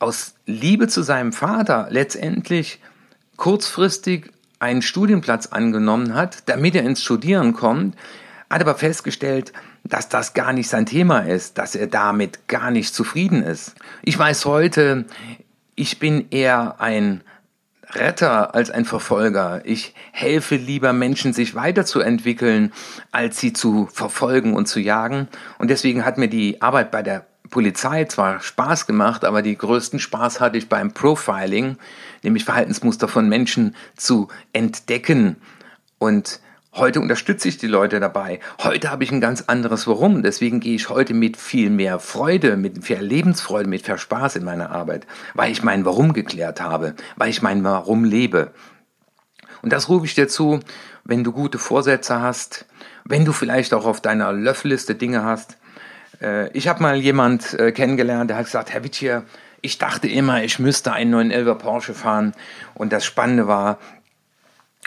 aus 0.00 0.34
Liebe 0.46 0.88
zu 0.88 1.02
seinem 1.02 1.32
Vater 1.32 1.86
letztendlich 1.90 2.80
kurzfristig 3.36 4.32
einen 4.58 4.82
Studienplatz 4.82 5.46
angenommen 5.46 6.14
hat, 6.14 6.48
damit 6.48 6.74
er 6.74 6.82
ins 6.82 7.02
Studieren 7.02 7.52
kommt, 7.52 7.96
hat 8.50 8.60
aber 8.60 8.74
festgestellt, 8.74 9.52
dass 9.84 10.08
das 10.08 10.34
gar 10.34 10.52
nicht 10.52 10.68
sein 10.68 10.86
Thema 10.86 11.20
ist, 11.20 11.56
dass 11.56 11.74
er 11.74 11.86
damit 11.86 12.48
gar 12.48 12.70
nicht 12.70 12.94
zufrieden 12.94 13.42
ist. 13.42 13.74
Ich 14.02 14.18
weiß 14.18 14.44
heute, 14.44 15.04
ich 15.76 15.98
bin 15.98 16.26
eher 16.30 16.80
ein 16.80 17.22
Retter 17.92 18.54
als 18.54 18.70
ein 18.70 18.84
Verfolger. 18.84 19.62
Ich 19.64 19.94
helfe 20.12 20.56
lieber 20.56 20.92
Menschen, 20.92 21.32
sich 21.32 21.54
weiterzuentwickeln, 21.54 22.72
als 23.12 23.40
sie 23.40 23.52
zu 23.52 23.88
verfolgen 23.92 24.54
und 24.54 24.66
zu 24.66 24.80
jagen. 24.80 25.28
Und 25.58 25.70
deswegen 25.70 26.04
hat 26.04 26.18
mir 26.18 26.28
die 26.28 26.60
Arbeit 26.62 26.90
bei 26.90 27.02
der 27.02 27.26
Polizei 27.50 28.04
zwar 28.04 28.40
Spaß 28.40 28.86
gemacht, 28.86 29.24
aber 29.24 29.42
die 29.42 29.58
größten 29.58 29.98
Spaß 29.98 30.40
hatte 30.40 30.56
ich 30.56 30.68
beim 30.68 30.92
Profiling, 30.92 31.76
nämlich 32.22 32.44
Verhaltensmuster 32.44 33.08
von 33.08 33.28
Menschen 33.28 33.74
zu 33.96 34.28
entdecken. 34.52 35.36
Und 35.98 36.40
heute 36.72 37.00
unterstütze 37.00 37.48
ich 37.48 37.58
die 37.58 37.66
Leute 37.66 38.00
dabei. 38.00 38.40
Heute 38.62 38.90
habe 38.90 39.04
ich 39.04 39.10
ein 39.12 39.20
ganz 39.20 39.42
anderes 39.42 39.86
Warum. 39.86 40.22
Deswegen 40.22 40.60
gehe 40.60 40.76
ich 40.76 40.88
heute 40.88 41.12
mit 41.12 41.36
viel 41.36 41.70
mehr 41.70 41.98
Freude, 41.98 42.56
mit 42.56 42.84
viel 42.84 42.98
Lebensfreude, 42.98 43.68
mit 43.68 43.84
viel 43.84 43.98
Spaß 43.98 44.36
in 44.36 44.44
meine 44.44 44.70
Arbeit, 44.70 45.06
weil 45.34 45.50
ich 45.50 45.62
mein 45.62 45.84
Warum 45.84 46.12
geklärt 46.12 46.60
habe, 46.60 46.94
weil 47.16 47.30
ich 47.30 47.42
mein 47.42 47.64
Warum 47.64 48.04
lebe. 48.04 48.52
Und 49.62 49.72
das 49.72 49.88
rufe 49.88 50.06
ich 50.06 50.14
dir 50.14 50.28
zu, 50.28 50.60
wenn 51.04 51.24
du 51.24 51.32
gute 51.32 51.58
Vorsätze 51.58 52.20
hast, 52.20 52.66
wenn 53.04 53.24
du 53.24 53.32
vielleicht 53.32 53.74
auch 53.74 53.84
auf 53.84 54.00
deiner 54.00 54.32
Löffelliste 54.32 54.94
Dinge 54.94 55.24
hast, 55.24 55.56
äh, 56.20 56.50
ich 56.52 56.68
habe 56.68 56.82
mal 56.82 56.96
jemand 56.96 57.54
äh, 57.54 57.72
kennengelernt, 57.72 58.30
der 58.30 58.36
hat 58.36 58.46
gesagt, 58.46 58.72
Herr 58.72 58.84
Wittier, 58.84 59.24
ich 59.62 59.78
dachte 59.78 60.08
immer, 60.08 60.42
ich 60.42 60.58
müsste 60.58 60.92
einen 60.92 61.32
911er 61.32 61.54
Porsche 61.54 61.94
fahren. 61.94 62.32
Und 62.74 62.92
das 62.92 63.04
Spannende 63.04 63.46
war, 63.46 63.78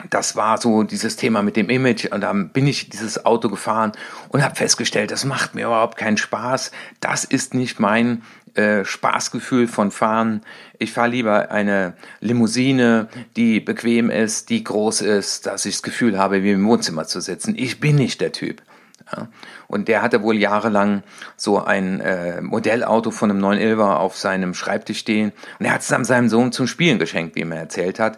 das 0.10 0.36
war 0.36 0.60
so 0.60 0.84
dieses 0.84 1.16
Thema 1.16 1.44
mit 1.44 1.56
dem 1.56 1.70
Image 1.70 2.06
und 2.12 2.22
dann 2.22 2.50
bin 2.50 2.66
ich 2.66 2.90
dieses 2.90 3.26
Auto 3.26 3.50
gefahren 3.50 3.92
und 4.30 4.44
habe 4.44 4.56
festgestellt, 4.56 5.12
das 5.12 5.24
macht 5.24 5.54
mir 5.54 5.68
überhaupt 5.68 5.98
keinen 5.98 6.18
Spaß. 6.18 6.72
Das 7.00 7.24
ist 7.24 7.54
nicht 7.54 7.80
mein 7.80 8.24
äh, 8.56 8.86
Spaßgefühl 8.86 9.68
von 9.68 9.92
Fahren. 9.92 10.42
Ich 10.80 10.94
fahre 10.94 11.10
lieber 11.10 11.52
eine 11.52 11.94
Limousine, 12.22 13.08
die 13.36 13.60
bequem 13.60 14.10
ist, 14.10 14.50
die 14.50 14.64
groß 14.64 15.02
ist, 15.02 15.46
dass 15.46 15.66
ich 15.66 15.76
das 15.76 15.84
Gefühl 15.84 16.18
habe, 16.18 16.42
wie 16.42 16.52
im 16.52 16.66
Wohnzimmer 16.66 17.06
zu 17.06 17.22
sitzen. 17.22 17.54
Ich 17.56 17.80
bin 17.80 17.96
nicht 17.96 18.20
der 18.20 18.32
Typ. 18.32 18.64
Ja. 19.12 19.28
Und 19.68 19.88
der 19.88 20.02
hatte 20.02 20.24
wohl 20.24 20.38
jahrelang 20.38 21.04
so 21.36 21.64
ein 21.64 22.00
äh, 22.00 22.42
Modellauto 22.42 23.12
von 23.12 23.30
einem 23.30 23.44
911er 23.44 23.96
auf 23.96 24.18
seinem 24.18 24.54
Schreibtisch 24.54 25.00
stehen. 25.00 25.32
Und 25.60 25.66
er 25.66 25.74
hat 25.74 25.82
es 25.82 25.88
dann 25.88 26.06
seinem 26.06 26.30
Sohn 26.30 26.52
zum 26.52 26.68
Spielen 26.68 27.00
geschenkt, 27.00 27.36
wie 27.36 27.42
er 27.42 27.46
mir 27.46 27.56
erzählt 27.56 28.00
hat. 28.00 28.18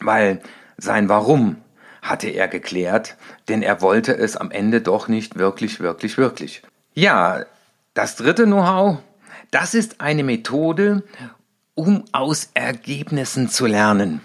Weil 0.00 0.40
sein 0.78 1.08
Warum 1.08 1.56
hatte 2.02 2.28
er 2.28 2.48
geklärt, 2.48 3.16
denn 3.48 3.62
er 3.62 3.80
wollte 3.80 4.12
es 4.16 4.36
am 4.36 4.50
Ende 4.50 4.80
doch 4.80 5.08
nicht 5.08 5.38
wirklich, 5.38 5.80
wirklich, 5.80 6.18
wirklich. 6.18 6.62
Ja, 6.94 7.44
das 7.94 8.16
dritte 8.16 8.44
Know-how, 8.44 8.98
das 9.52 9.74
ist 9.74 10.00
eine 10.00 10.24
Methode, 10.24 11.04
um 11.74 12.04
aus 12.12 12.50
Ergebnissen 12.54 13.48
zu 13.48 13.66
lernen. 13.66 14.20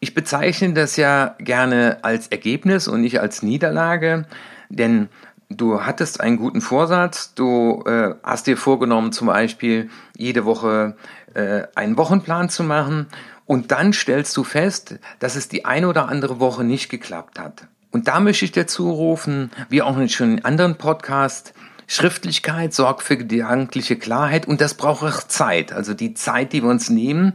Ich 0.00 0.14
bezeichne 0.14 0.72
das 0.72 0.96
ja 0.96 1.36
gerne 1.38 1.98
als 2.02 2.26
Ergebnis 2.26 2.88
und 2.88 3.02
nicht 3.02 3.20
als 3.20 3.42
Niederlage, 3.42 4.26
denn 4.72 5.08
du 5.48 5.82
hattest 5.82 6.20
einen 6.20 6.36
guten 6.36 6.60
Vorsatz, 6.60 7.34
du 7.34 7.82
äh, 7.86 8.14
hast 8.22 8.46
dir 8.46 8.56
vorgenommen, 8.56 9.12
zum 9.12 9.26
Beispiel 9.28 9.90
jede 10.16 10.44
Woche 10.44 10.96
äh, 11.34 11.62
einen 11.74 11.96
Wochenplan 11.96 12.48
zu 12.48 12.64
machen 12.64 13.06
Und 13.44 13.70
dann 13.70 13.92
stellst 13.92 14.36
du 14.36 14.44
fest, 14.44 14.98
dass 15.18 15.36
es 15.36 15.48
die 15.48 15.64
eine 15.64 15.88
oder 15.88 16.08
andere 16.08 16.40
Woche 16.40 16.64
nicht 16.64 16.88
geklappt 16.88 17.38
hat. 17.38 17.66
Und 17.90 18.08
da 18.08 18.20
möchte 18.20 18.44
ich 18.44 18.52
dir 18.52 18.66
zurufen, 18.66 19.50
wie 19.68 19.82
auch 19.82 19.96
schon 20.08 20.38
in 20.38 20.44
anderen 20.44 20.78
Podcasts, 20.78 21.52
Schriftlichkeit 21.86 22.72
sorgt 22.72 23.02
für 23.02 23.18
gedankliche 23.18 23.96
Klarheit 23.96 24.46
und 24.48 24.62
das 24.62 24.74
braucht 24.74 25.02
auch 25.02 25.24
Zeit. 25.24 25.72
Also 25.72 25.92
die 25.92 26.14
Zeit, 26.14 26.54
die 26.54 26.62
wir 26.62 26.70
uns 26.70 26.88
nehmen, 26.88 27.34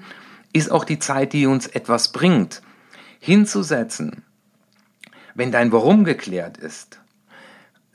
ist 0.53 0.71
auch 0.71 0.83
die 0.83 0.97
Zeit, 0.97 1.33
die 1.33 1.45
uns 1.45 1.67
etwas 1.67 2.11
bringt. 2.11 2.63
Hinzusetzen, 3.19 4.23
wenn 5.35 5.51
dein 5.51 5.71
Warum 5.71 6.05
geklärt 6.05 6.57
ist, 6.57 6.99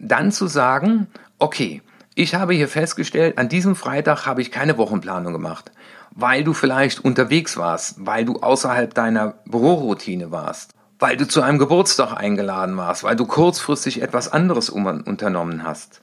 dann 0.02 0.32
zu 0.32 0.46
sagen, 0.46 1.06
okay, 1.38 1.80
ich 2.14 2.34
habe 2.34 2.52
hier 2.52 2.68
festgestellt, 2.68 3.38
an 3.38 3.48
diesem 3.48 3.74
Freitag 3.74 4.26
habe 4.26 4.42
ich 4.42 4.50
keine 4.50 4.76
Wochenplanung 4.76 5.32
gemacht, 5.32 5.72
weil 6.10 6.44
du 6.44 6.52
vielleicht 6.52 7.02
unterwegs 7.02 7.56
warst, 7.56 8.04
weil 8.04 8.26
du 8.26 8.40
außerhalb 8.40 8.92
deiner 8.92 9.34
Büroroutine 9.46 10.30
warst, 10.30 10.74
weil 10.98 11.16
du 11.16 11.26
zu 11.26 11.40
einem 11.40 11.58
Geburtstag 11.58 12.12
eingeladen 12.12 12.76
warst, 12.76 13.02
weil 13.02 13.16
du 13.16 13.24
kurzfristig 13.24 14.02
etwas 14.02 14.30
anderes 14.30 14.68
unternommen 14.68 15.64
hast 15.64 16.02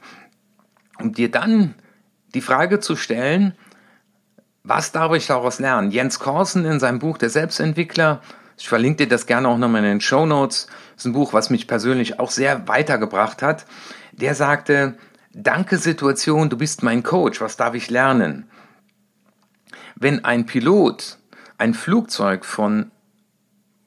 um 1.00 1.14
dir 1.14 1.32
dann 1.32 1.76
die 2.34 2.42
Frage 2.42 2.80
zu 2.80 2.96
stellen, 2.96 3.56
was 4.64 4.92
darf 4.92 5.14
ich 5.14 5.26
daraus 5.26 5.60
lernen? 5.60 5.92
Jens 5.92 6.20
Korsen 6.20 6.66
in 6.66 6.80
seinem 6.80 7.00
Buch 7.00 7.18
Der 7.18 7.30
Selbstentwickler, 7.30 8.22
ich 8.58 8.68
verlinke 8.68 9.06
dir 9.06 9.10
das 9.10 9.26
gerne 9.26 9.48
auch 9.48 9.58
nochmal 9.58 9.84
in 9.84 9.90
den 9.90 10.02
Show 10.02 10.26
Notes, 10.26 10.68
ist 11.00 11.06
ein 11.06 11.14
Buch, 11.14 11.34
was 11.34 11.50
mich 11.50 11.68
persönlich 11.68 12.20
auch 12.20 12.32
sehr 12.32 12.68
weitergebracht 12.68 13.42
hat. 13.42 13.66
Der 14.12 14.36
sagte, 14.36 14.98
danke 15.34 15.78
Situation, 15.78 16.50
du 16.50 16.58
bist 16.58 16.84
mein 16.84 17.04
Coach, 17.04 17.42
was 17.42 17.58
darf 17.58 17.74
ich 17.74 17.90
lernen? 17.90 18.50
Wenn 19.96 20.26
ein 20.26 20.46
Pilot 20.46 21.18
ein 21.58 21.74
Flugzeug 21.74 22.46
von 22.46 22.92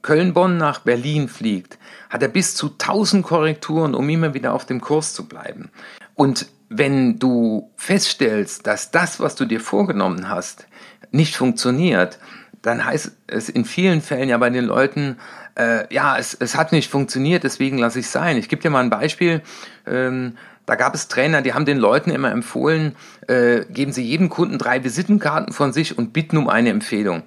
Köln-Bonn 0.02 0.56
nach 0.56 0.80
Berlin 0.80 1.28
fliegt, 1.28 1.78
hat 2.10 2.22
er 2.22 2.28
bis 2.28 2.54
zu 2.54 2.70
1000 2.70 3.24
Korrekturen, 3.24 3.94
um 3.94 4.08
immer 4.08 4.34
wieder 4.34 4.52
auf 4.52 4.66
dem 4.66 4.80
Kurs 4.80 5.14
zu 5.14 5.28
bleiben. 5.28 5.70
Und 6.14 6.46
wenn 6.68 7.18
du 7.18 7.70
feststellst, 7.76 8.66
dass 8.66 8.90
das, 8.90 9.20
was 9.20 9.34
du 9.34 9.44
dir 9.44 9.60
vorgenommen 9.60 10.28
hast, 10.28 10.66
nicht 11.10 11.36
funktioniert, 11.36 12.18
dann 12.62 12.84
heißt 12.84 13.12
es 13.26 13.48
in 13.48 13.64
vielen 13.64 14.00
Fällen 14.00 14.28
ja 14.28 14.38
bei 14.38 14.50
den 14.50 14.64
Leuten, 14.64 15.18
äh, 15.56 15.92
ja, 15.92 16.16
es, 16.18 16.34
es 16.34 16.56
hat 16.56 16.72
nicht 16.72 16.90
funktioniert, 16.90 17.44
deswegen 17.44 17.78
lasse 17.78 17.98
ich 17.98 18.06
es 18.06 18.12
sein. 18.12 18.36
Ich 18.36 18.48
gebe 18.48 18.62
dir 18.62 18.70
mal 18.70 18.82
ein 18.82 18.90
Beispiel. 18.90 19.42
Ähm, 19.86 20.36
da 20.66 20.76
gab 20.76 20.94
es 20.94 21.08
Trainer, 21.08 21.42
die 21.42 21.54
haben 21.54 21.64
den 21.64 21.78
Leuten 21.78 22.10
immer 22.10 22.30
empfohlen, 22.30 22.94
äh, 23.26 23.64
geben 23.68 23.92
sie 23.92 24.04
jedem 24.04 24.28
Kunden 24.28 24.58
drei 24.58 24.84
Visitenkarten 24.84 25.52
von 25.52 25.72
sich 25.72 25.98
und 25.98 26.12
bitten 26.12 26.36
um 26.36 26.48
eine 26.48 26.70
Empfehlung. 26.70 27.22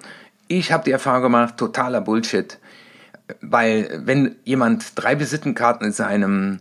Ich 0.48 0.72
habe 0.72 0.84
die 0.84 0.90
Erfahrung 0.90 1.22
gemacht, 1.22 1.56
totaler 1.56 2.00
Bullshit. 2.00 2.58
Weil 3.40 4.02
wenn 4.04 4.36
jemand 4.44 4.92
drei 4.94 5.18
Visitenkarten 5.18 5.86
in 5.86 5.92
seinem 5.92 6.60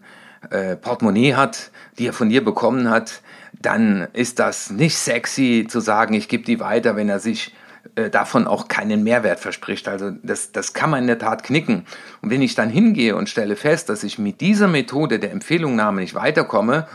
äh, 0.50 0.75
Portemonnaie 0.75 1.36
hat, 1.36 1.72
die 1.98 2.07
er 2.07 2.13
von 2.13 2.29
dir 2.29 2.43
bekommen 2.43 2.89
hat, 2.89 3.22
dann 3.62 4.07
ist 4.13 4.39
das 4.39 4.69
nicht 4.72 4.98
sexy 4.98 5.67
zu 5.69 5.79
sagen, 5.79 6.13
ich 6.13 6.27
gebe 6.27 6.43
die 6.43 6.60
weiter, 6.60 6.95
wenn 6.95 7.10
er 7.10 7.19
sich 7.19 7.53
äh, 7.95 8.09
davon 8.09 8.47
auch 8.47 8.67
keinen 8.67 9.03
Mehrwert 9.03 9.39
verspricht. 9.39 9.87
Also 9.87 10.11
das, 10.23 10.51
das 10.51 10.73
kann 10.73 10.89
man 10.89 11.01
in 11.01 11.07
der 11.07 11.19
Tat 11.19 11.43
knicken. 11.43 11.85
Und 12.21 12.29
wenn 12.29 12.41
ich 12.41 12.55
dann 12.55 12.69
hingehe 12.69 13.15
und 13.15 13.29
stelle 13.29 13.55
fest, 13.55 13.89
dass 13.89 14.03
ich 14.03 14.19
mit 14.19 14.41
dieser 14.41 14.67
Methode 14.67 15.19
der 15.19 15.31
Empfehlungnahme 15.31 16.01
nicht 16.01 16.15
weiterkomme, 16.15 16.87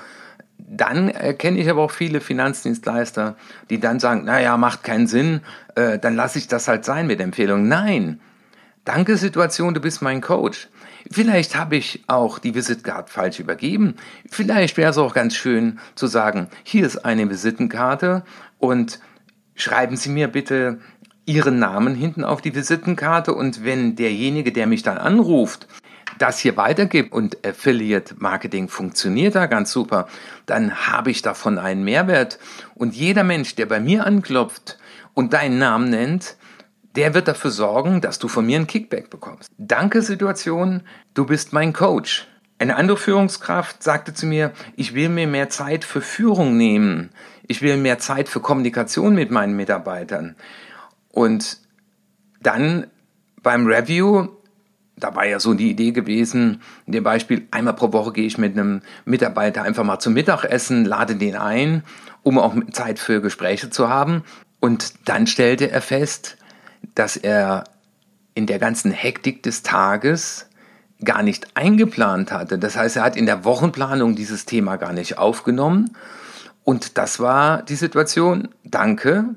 dann 0.59 1.09
erkenne 1.09 1.59
ich 1.59 1.69
aber 1.71 1.83
auch 1.83 1.91
viele 1.91 2.21
Finanzdienstleister, 2.21 3.37
die 3.71 3.81
dann 3.81 3.99
sagen, 3.99 4.25
naja, 4.25 4.57
macht 4.57 4.85
keinen 4.85 5.07
Sinn, 5.07 5.41
äh, 5.75 5.99
dann 5.99 6.17
lasse 6.17 6.39
ich 6.39 6.49
das 6.49 6.69
halt 6.69 6.85
sein 6.85 7.07
mit 7.07 7.21
Empfehlungen. 7.21 7.67
Nein, 7.69 8.21
danke 8.85 9.17
Situation, 9.17 9.75
du 9.75 9.81
bist 9.81 10.03
mein 10.03 10.21
Coach. 10.21 10.69
Vielleicht 11.11 11.57
habe 11.57 11.77
ich 11.77 12.05
auch 12.09 12.39
die 12.39 12.55
Visitcard 12.55 13.09
falsch 13.09 13.41
übergeben. 13.41 13.97
Vielleicht 14.31 14.77
wäre 14.77 14.91
es 14.91 14.99
auch 14.99 15.15
ganz 15.15 15.35
schön 15.35 15.79
zu 15.95 16.07
sagen, 16.07 16.49
hier 16.63 16.85
ist 16.85 17.05
eine 17.05 17.29
Visitenkarte 17.31 18.23
und 18.59 19.01
schreiben 19.61 19.97
Sie 19.97 20.11
mir 20.11 20.29
bitte 20.29 20.79
Ihren 21.27 21.59
Namen 21.59 21.95
hinten 21.95 22.25
auf 22.25 22.41
die 22.41 22.55
Visitenkarte 22.55 23.35
und 23.35 23.65
wenn 23.65 23.95
derjenige, 23.95 24.53
der 24.53 24.67
mich 24.67 24.83
dann 24.83 24.99
anruft, 24.99 25.69
das 26.19 26.39
hier 26.39 26.57
weitergibt 26.57 27.13
und 27.13 27.47
Affiliate 27.47 28.17
Marketing 28.19 28.69
funktioniert 28.69 29.35
da 29.35 29.47
ganz 29.47 29.71
super, 29.71 30.09
dann 30.47 30.87
habe 30.87 31.11
ich 31.11 31.23
davon 31.23 31.59
einen 31.59 31.85
Mehrwert. 31.85 32.39
Und 32.75 32.95
jeder 32.95 33.25
Mensch, 33.25 33.55
der 33.55 33.67
bei 33.67 33.81
mir 33.81 34.07
anklopft 34.07 34.79
und 35.15 35.33
deinen 35.33 35.59
Namen 35.59 35.91
nennt, 35.91 36.37
der 36.97 37.15
wird 37.15 37.29
dafür 37.29 37.51
sorgen, 37.51 38.01
dass 38.01 38.19
du 38.19 38.29
von 38.29 38.45
mir 38.45 38.59
ein 38.59 38.67
Kickback 38.67 39.09
bekommst. 39.11 39.51
Danke 39.57 40.03
Situation, 40.03 40.83
du 41.15 41.25
bist 41.25 41.53
mein 41.53 41.73
Coach. 41.73 42.27
Eine 42.61 42.77
andere 42.77 42.99
Führungskraft 42.99 43.83
sagte 43.83 44.13
zu 44.13 44.27
mir, 44.27 44.53
ich 44.77 44.93
will 44.93 45.09
mir 45.09 45.27
mehr 45.27 45.49
Zeit 45.49 45.83
für 45.83 46.03
Führung 46.03 46.59
nehmen. 46.59 47.09
Ich 47.49 47.63
will 47.63 47.79
mehr 47.79 47.99
Zeit 47.99 48.29
für 48.29 48.41
Kommunikation 48.41 49.15
mit 49.15 49.31
meinen 49.31 49.57
Mitarbeitern. 49.57 50.37
Und 51.09 51.57
dann 52.43 52.87
beim 53.43 53.67
Review, 53.67 54.29
da 54.97 55.15
war 55.15 55.25
ja 55.25 55.41
so 55.41 55.55
die 55.55 55.71
Idee 55.71 55.93
gewesen, 55.93 56.61
in 56.85 56.93
dem 56.93 57.03
Beispiel, 57.03 57.49
einmal 57.51 57.73
pro 57.73 57.95
Woche 57.95 58.13
gehe 58.13 58.27
ich 58.27 58.37
mit 58.37 58.53
einem 58.53 58.83
Mitarbeiter 59.07 59.63
einfach 59.63 59.85
mal 59.85 59.99
zum 59.99 60.13
Mittagessen, 60.13 60.85
lade 60.85 61.17
den 61.17 61.37
ein, 61.37 61.83
um 62.23 62.39
auch 62.39 62.55
Zeit 62.73 62.99
für 62.99 63.23
Gespräche 63.23 63.71
zu 63.71 63.89
haben. 63.89 64.23
Und 64.61 65.09
dann 65.09 65.27
stellte 65.27 65.71
er 65.71 65.81
fest, 65.81 66.37
dass 66.95 67.17
er 67.17 67.65
in 68.35 68.45
der 68.45 68.59
ganzen 68.59 68.91
Hektik 68.91 69.43
des 69.43 69.63
Tages 69.63 70.50
gar 71.05 71.23
nicht 71.23 71.57
eingeplant 71.57 72.33
hatte. 72.33 72.59
Das 72.59 72.77
heißt, 72.77 72.97
er 72.97 73.03
hat 73.03 73.17
in 73.17 73.27
der 73.27 73.45
Wochenplanung 73.45 74.15
dieses 74.15 74.45
Thema 74.45 74.77
gar 74.77 74.93
nicht 74.93 75.19
aufgenommen. 75.19 75.97
Und 76.65 76.99
das 76.99 77.21
war 77.21 77.63
die 77.63 77.77
Situation. 77.77 78.49
Danke, 78.65 79.35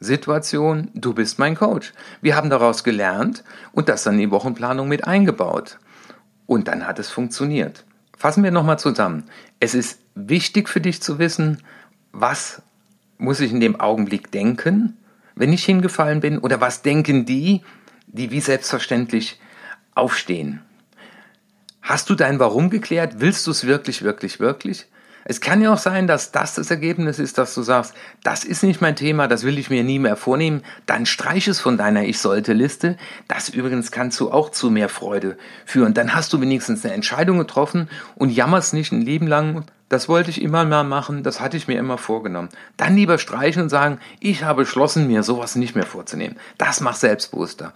Situation, 0.00 0.90
du 0.94 1.14
bist 1.14 1.38
mein 1.38 1.54
Coach. 1.54 1.92
Wir 2.20 2.36
haben 2.36 2.50
daraus 2.50 2.84
gelernt 2.84 3.44
und 3.72 3.88
das 3.88 4.02
dann 4.02 4.14
in 4.14 4.20
die 4.20 4.30
Wochenplanung 4.30 4.88
mit 4.88 5.06
eingebaut. 5.06 5.78
Und 6.46 6.68
dann 6.68 6.86
hat 6.86 6.98
es 6.98 7.10
funktioniert. 7.10 7.84
Fassen 8.16 8.44
wir 8.44 8.50
nochmal 8.50 8.78
zusammen. 8.78 9.24
Es 9.60 9.74
ist 9.74 10.00
wichtig 10.14 10.68
für 10.68 10.80
dich 10.80 11.02
zu 11.02 11.18
wissen, 11.18 11.62
was 12.12 12.62
muss 13.18 13.40
ich 13.40 13.50
in 13.50 13.60
dem 13.60 13.80
Augenblick 13.80 14.30
denken, 14.30 14.96
wenn 15.34 15.52
ich 15.52 15.64
hingefallen 15.64 16.20
bin? 16.20 16.38
Oder 16.38 16.60
was 16.60 16.82
denken 16.82 17.24
die, 17.24 17.62
die 18.06 18.30
wie 18.30 18.40
selbstverständlich 18.40 19.40
aufstehen? 19.94 20.60
Hast 21.84 22.08
du 22.08 22.14
dein 22.14 22.40
Warum 22.40 22.70
geklärt? 22.70 23.16
Willst 23.18 23.46
du 23.46 23.50
es 23.50 23.66
wirklich, 23.66 24.02
wirklich, 24.02 24.40
wirklich? 24.40 24.86
Es 25.26 25.42
kann 25.42 25.60
ja 25.60 25.72
auch 25.72 25.78
sein, 25.78 26.06
dass 26.06 26.32
das 26.32 26.54
das 26.54 26.70
Ergebnis 26.70 27.18
ist, 27.18 27.36
dass 27.36 27.54
du 27.54 27.62
sagst, 27.62 27.94
das 28.22 28.44
ist 28.44 28.62
nicht 28.62 28.80
mein 28.80 28.96
Thema, 28.96 29.28
das 29.28 29.44
will 29.44 29.58
ich 29.58 29.68
mir 29.68 29.84
nie 29.84 29.98
mehr 29.98 30.16
vornehmen. 30.16 30.62
Dann 30.86 31.04
streich 31.04 31.46
es 31.46 31.60
von 31.60 31.76
deiner 31.76 32.04
Ich-sollte-Liste. 32.04 32.96
Das 33.28 33.50
übrigens 33.50 33.90
kannst 33.90 34.18
du 34.18 34.30
auch 34.30 34.50
zu 34.50 34.70
mehr 34.70 34.88
Freude 34.88 35.36
führen. 35.66 35.92
Dann 35.92 36.14
hast 36.14 36.32
du 36.32 36.40
wenigstens 36.40 36.84
eine 36.84 36.94
Entscheidung 36.94 37.36
getroffen 37.36 37.90
und 38.16 38.30
jammerst 38.30 38.72
nicht 38.72 38.90
ein 38.90 39.02
Leben 39.02 39.26
lang 39.26 39.64
das 39.90 40.08
wollte 40.08 40.30
ich 40.30 40.42
immer 40.42 40.64
mal 40.64 40.82
machen, 40.82 41.22
das 41.22 41.40
hatte 41.40 41.56
ich 41.56 41.68
mir 41.68 41.78
immer 41.78 41.98
vorgenommen. 41.98 42.48
Dann 42.76 42.96
lieber 42.96 43.18
streichen 43.18 43.62
und 43.62 43.68
sagen, 43.68 44.00
ich 44.18 44.42
habe 44.42 44.62
beschlossen, 44.62 45.06
mir 45.06 45.22
sowas 45.22 45.54
nicht 45.54 45.76
mehr 45.76 45.86
vorzunehmen. 45.86 46.36
Das 46.58 46.80
macht 46.80 46.98
selbstbewusster. 46.98 47.72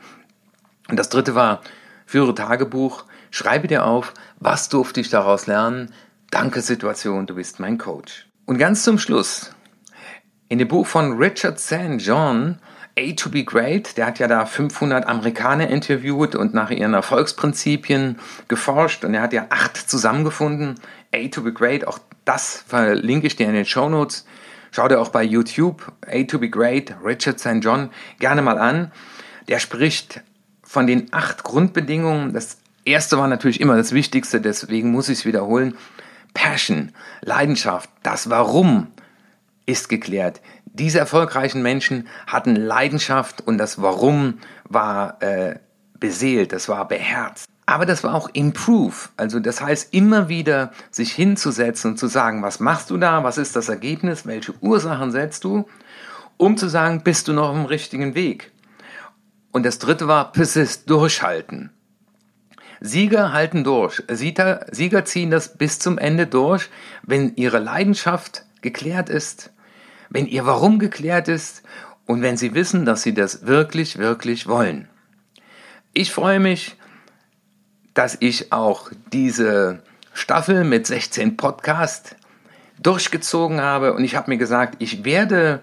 Und 0.89 0.99
das 0.99 1.11
dritte 1.11 1.37
war, 1.37 1.61
führe 2.07 2.35
Tagebuch, 2.35 3.05
schreibe 3.31 3.69
dir 3.69 3.85
auf, 3.85 4.15
was 4.39 4.69
durfte 4.69 5.01
ich 5.01 5.11
daraus 5.11 5.47
lernen. 5.47 5.93
Danke 6.31 6.61
Situation, 6.61 7.27
du 7.27 7.35
bist 7.35 7.61
mein 7.61 7.79
Coach. 7.79 8.27
Und 8.47 8.59
ganz 8.59 8.83
zum 8.83 8.99
Schluss, 8.99 9.53
in 10.49 10.59
dem 10.59 10.69
Buch 10.69 10.87
von 10.87 11.19
Richard 11.19 11.61
St. 11.61 11.99
John, 11.99 12.59
A 12.99 13.13
to 13.13 13.31
be 13.31 13.45
Great, 13.45 13.97
der 13.97 14.07
hat 14.07 14.19
ja 14.19 14.27
da 14.27 14.45
500 14.45 15.07
Amerikaner 15.07 15.69
interviewt 15.69 16.35
und 16.35 16.53
nach 16.53 16.71
ihren 16.71 16.95
Erfolgsprinzipien 16.95 18.19
geforscht 18.49 19.05
und 19.05 19.15
er 19.15 19.23
hat 19.23 19.33
ja 19.33 19.47
acht 19.51 19.77
zusammengefunden. 19.77 20.75
A 21.15 21.29
to 21.29 21.43
be 21.43 21.53
Great, 21.53 21.87
auch 21.87 21.99
das 22.25 22.65
verlinke 22.67 23.27
ich 23.27 23.37
dir 23.37 23.47
in 23.47 23.55
den 23.55 23.67
Show 23.67 23.89
Notes. 23.89 24.27
Schau 24.71 24.89
dir 24.89 25.01
auch 25.01 25.11
bei 25.11 25.23
YouTube 25.23 25.93
A 26.07 26.25
to 26.25 26.39
be 26.39 26.51
Great, 26.51 26.95
Richard 27.05 27.39
St. 27.39 27.59
John 27.61 27.91
gerne 28.19 28.43
mal 28.43 28.59
an. 28.59 28.91
Der 29.49 29.61
spricht 29.61 30.23
von 30.63 30.87
den 30.87 31.13
acht 31.13 31.45
Grundbedingungen. 31.45 32.35
Das 32.35 32.59
erste 32.89 33.19
war 33.19 33.29
natürlich 33.29 33.61
immer 33.61 33.77
das 33.77 33.93
Wichtigste, 33.93 34.41
deswegen 34.41 34.91
muss 34.91 35.09
ich 35.09 35.21
es 35.21 35.25
wiederholen. 35.25 35.75
Passion, 36.35 36.93
Leidenschaft, 37.21 37.91
das 38.03 38.31
Warum 38.31 38.89
ist 39.67 39.89
geklärt. 39.89 40.41
Diese 40.67 40.99
erfolgreichen 40.99 41.63
Menschen 41.63 42.09
hatten 42.27 42.55
Leidenschaft 42.55 43.41
und 43.47 43.59
das 43.59 43.83
Warum 43.83 44.39
war 44.65 45.21
äh, 45.23 45.59
beseelt, 45.99 46.53
das 46.53 46.69
war 46.69 46.87
beherzt. 46.87 47.47
Aber 47.67 47.85
das 47.85 48.03
war 48.03 48.15
auch 48.15 48.31
Improve. 48.33 48.95
Also 49.17 49.41
das 49.41 49.61
heißt, 49.61 49.93
immer 49.93 50.29
wieder 50.29 50.73
sich 50.91 51.13
hinzusetzen 51.13 51.93
und 51.93 51.97
zu 51.99 52.07
sagen, 52.07 52.43
was 52.43 52.61
machst 52.61 52.91
du 52.91 52.97
da, 52.97 53.25
was 53.25 53.37
ist 53.37 53.57
das 53.57 53.69
Ergebnis, 53.69 54.25
welche 54.25 54.55
Ursachen 54.63 55.11
setzt 55.11 55.45
du, 55.45 55.67
um 56.37 56.57
zu 56.57 56.69
sagen, 56.69 57.03
bist 57.03 57.29
du 57.29 57.33
noch 57.33 57.49
auf 57.51 57.57
dem 57.57 57.67
richtigen 57.67 58.15
Weg. 58.15 58.53
Und 59.53 59.67
das 59.67 59.79
dritte 59.79 60.09
war 60.09 60.33
Persist, 60.33 60.89
durchhalten. 60.89 61.71
Sieger 62.81 63.33
halten 63.33 63.65
durch. 63.65 64.03
Sieger, 64.09 65.05
ziehen 65.05 65.31
das 65.31 65.57
bis 65.57 65.79
zum 65.79 65.99
Ende 65.99 66.27
durch, 66.27 66.69
wenn 67.03 67.35
ihre 67.37 67.59
Leidenschaft 67.59 68.45
geklärt 68.63 69.09
ist, 69.09 69.51
wenn 70.11 70.27
ihr 70.27 70.47
Warum 70.47 70.79
geklärt 70.79 71.29
ist 71.29 71.63
und 72.07 72.23
wenn 72.23 72.37
sie 72.37 72.55
wissen, 72.55 72.85
dass 72.85 73.03
sie 73.03 73.15
das 73.15 73.47
wirklich, 73.47 73.99
wirklich 73.99 74.47
wollen. 74.47 74.89
Ich 75.93 76.13
freue 76.13 76.41
mich, 76.41 76.77
dass 77.95 78.17
ich 78.21 78.53
auch 78.53 78.91
diese 79.13 79.83
Staffel 80.13 80.65
mit 80.65 80.87
16 80.87 81.37
Podcasts 81.37 82.15
durchgezogen 82.81 83.61
habe 83.61 83.93
und 83.95 84.05
ich 84.05 84.15
habe 84.15 84.31
mir 84.31 84.39
gesagt, 84.39 84.77
ich 84.79 85.05
werde 85.05 85.61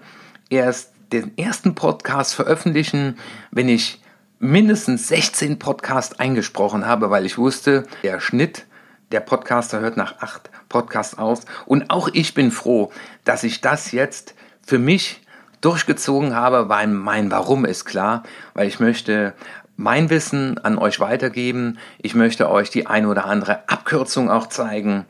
erst 0.50 0.92
den 1.12 1.36
ersten 1.38 1.74
Podcast 1.74 2.34
veröffentlichen, 2.34 3.18
wenn 3.50 3.68
ich 3.68 4.00
mindestens 4.38 5.08
16 5.08 5.58
Podcasts 5.58 6.18
eingesprochen 6.18 6.86
habe, 6.86 7.10
weil 7.10 7.26
ich 7.26 7.38
wusste, 7.38 7.86
der 8.02 8.20
Schnitt 8.20 8.66
der 9.12 9.20
Podcaster 9.20 9.80
hört 9.80 9.96
nach 9.96 10.20
acht 10.20 10.50
Podcasts 10.68 11.16
auf. 11.16 11.42
Und 11.64 11.90
auch 11.90 12.08
ich 12.12 12.34
bin 12.34 12.50
froh, 12.50 12.92
dass 13.24 13.44
ich 13.44 13.60
das 13.60 13.92
jetzt 13.92 14.34
für 14.66 14.78
mich 14.78 15.22
durchgezogen 15.60 16.34
habe, 16.34 16.68
weil 16.68 16.86
mein 16.88 17.30
Warum 17.30 17.64
ist 17.64 17.84
klar, 17.84 18.24
weil 18.54 18.68
ich 18.68 18.80
möchte 18.80 19.34
mein 19.76 20.10
Wissen 20.10 20.58
an 20.58 20.78
euch 20.78 21.00
weitergeben. 21.00 21.78
Ich 21.98 22.14
möchte 22.14 22.50
euch 22.50 22.70
die 22.70 22.86
ein 22.86 23.06
oder 23.06 23.26
andere 23.26 23.68
Abkürzung 23.68 24.30
auch 24.30 24.48
zeigen, 24.48 25.06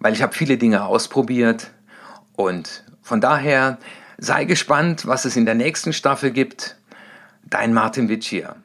weil 0.00 0.12
ich 0.12 0.22
habe 0.22 0.34
viele 0.34 0.58
Dinge 0.58 0.84
ausprobiert 0.84 1.70
und 2.34 2.84
von 3.02 3.20
daher 3.20 3.78
sei 4.18 4.44
gespannt, 4.44 5.06
was 5.06 5.24
es 5.24 5.36
in 5.36 5.46
der 5.46 5.54
nächsten 5.54 5.92
Staffel 5.92 6.30
gibt. 6.30 6.76
Dein 7.44 7.72
Martin 7.72 8.08
Witsch 8.08 8.28
hier. 8.28 8.56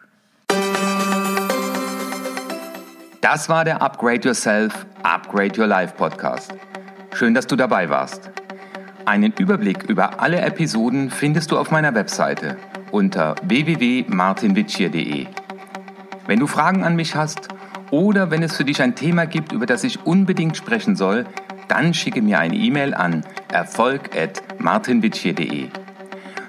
Das 3.23 3.47
war 3.47 3.63
der 3.63 3.81
Upgrade 3.81 4.27
Yourself, 4.27 4.85
Upgrade 5.01 5.57
Your 5.57 5.65
Life 5.65 5.95
Podcast. 5.95 6.53
Schön, 7.13 7.33
dass 7.33 7.47
du 7.47 7.55
dabei 7.55 7.89
warst. 7.89 8.29
Einen 9.05 9.31
Überblick 9.39 9.83
über 9.83 10.19
alle 10.19 10.41
Episoden 10.41 11.09
findest 11.09 11.49
du 11.49 11.57
auf 11.57 11.71
meiner 11.71 11.95
Webseite 11.95 12.57
unter 12.91 13.35
www.martinwitschier.de. 13.43 15.27
Wenn 16.27 16.39
du 16.39 16.47
Fragen 16.47 16.83
an 16.83 16.97
mich 16.97 17.15
hast 17.15 17.47
oder 17.91 18.29
wenn 18.29 18.43
es 18.43 18.57
für 18.57 18.65
dich 18.65 18.81
ein 18.81 18.93
Thema 18.93 19.25
gibt, 19.25 19.53
über 19.53 19.67
das 19.67 19.85
ich 19.85 20.05
unbedingt 20.05 20.57
sprechen 20.57 20.97
soll, 20.97 21.25
dann 21.69 21.93
schicke 21.93 22.21
mir 22.21 22.39
eine 22.39 22.55
E-Mail 22.55 22.93
an 22.93 23.23
erfolg.martinwitschier.de. 23.53 25.69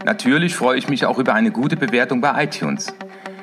Natürlich 0.04 0.56
freue 0.56 0.78
ich 0.78 0.88
mich 0.88 1.06
auch 1.06 1.20
über 1.20 1.34
eine 1.34 1.52
gute 1.52 1.76
Bewertung 1.76 2.20
bei 2.20 2.42
iTunes. 2.42 2.92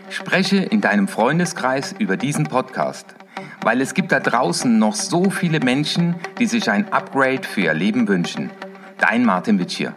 Spreche 0.09 0.57
in 0.57 0.81
deinem 0.81 1.07
Freundeskreis 1.07 1.95
über 1.97 2.17
diesen 2.17 2.43
Podcast 2.43 3.15
weil 3.63 3.81
es 3.81 3.93
gibt 3.93 4.11
da 4.11 4.19
draußen 4.19 4.77
noch 4.79 4.95
so 4.95 5.29
viele 5.29 5.59
Menschen, 5.59 6.15
die 6.39 6.47
sich 6.47 6.69
ein 6.69 6.91
Upgrade 6.91 7.43
für 7.43 7.61
ihr 7.61 7.73
Leben 7.73 8.07
wünschen. 8.07 8.49
Dein 8.97 9.25
Martin 9.25 9.59
Witsch 9.59 9.77
hier. 9.77 9.95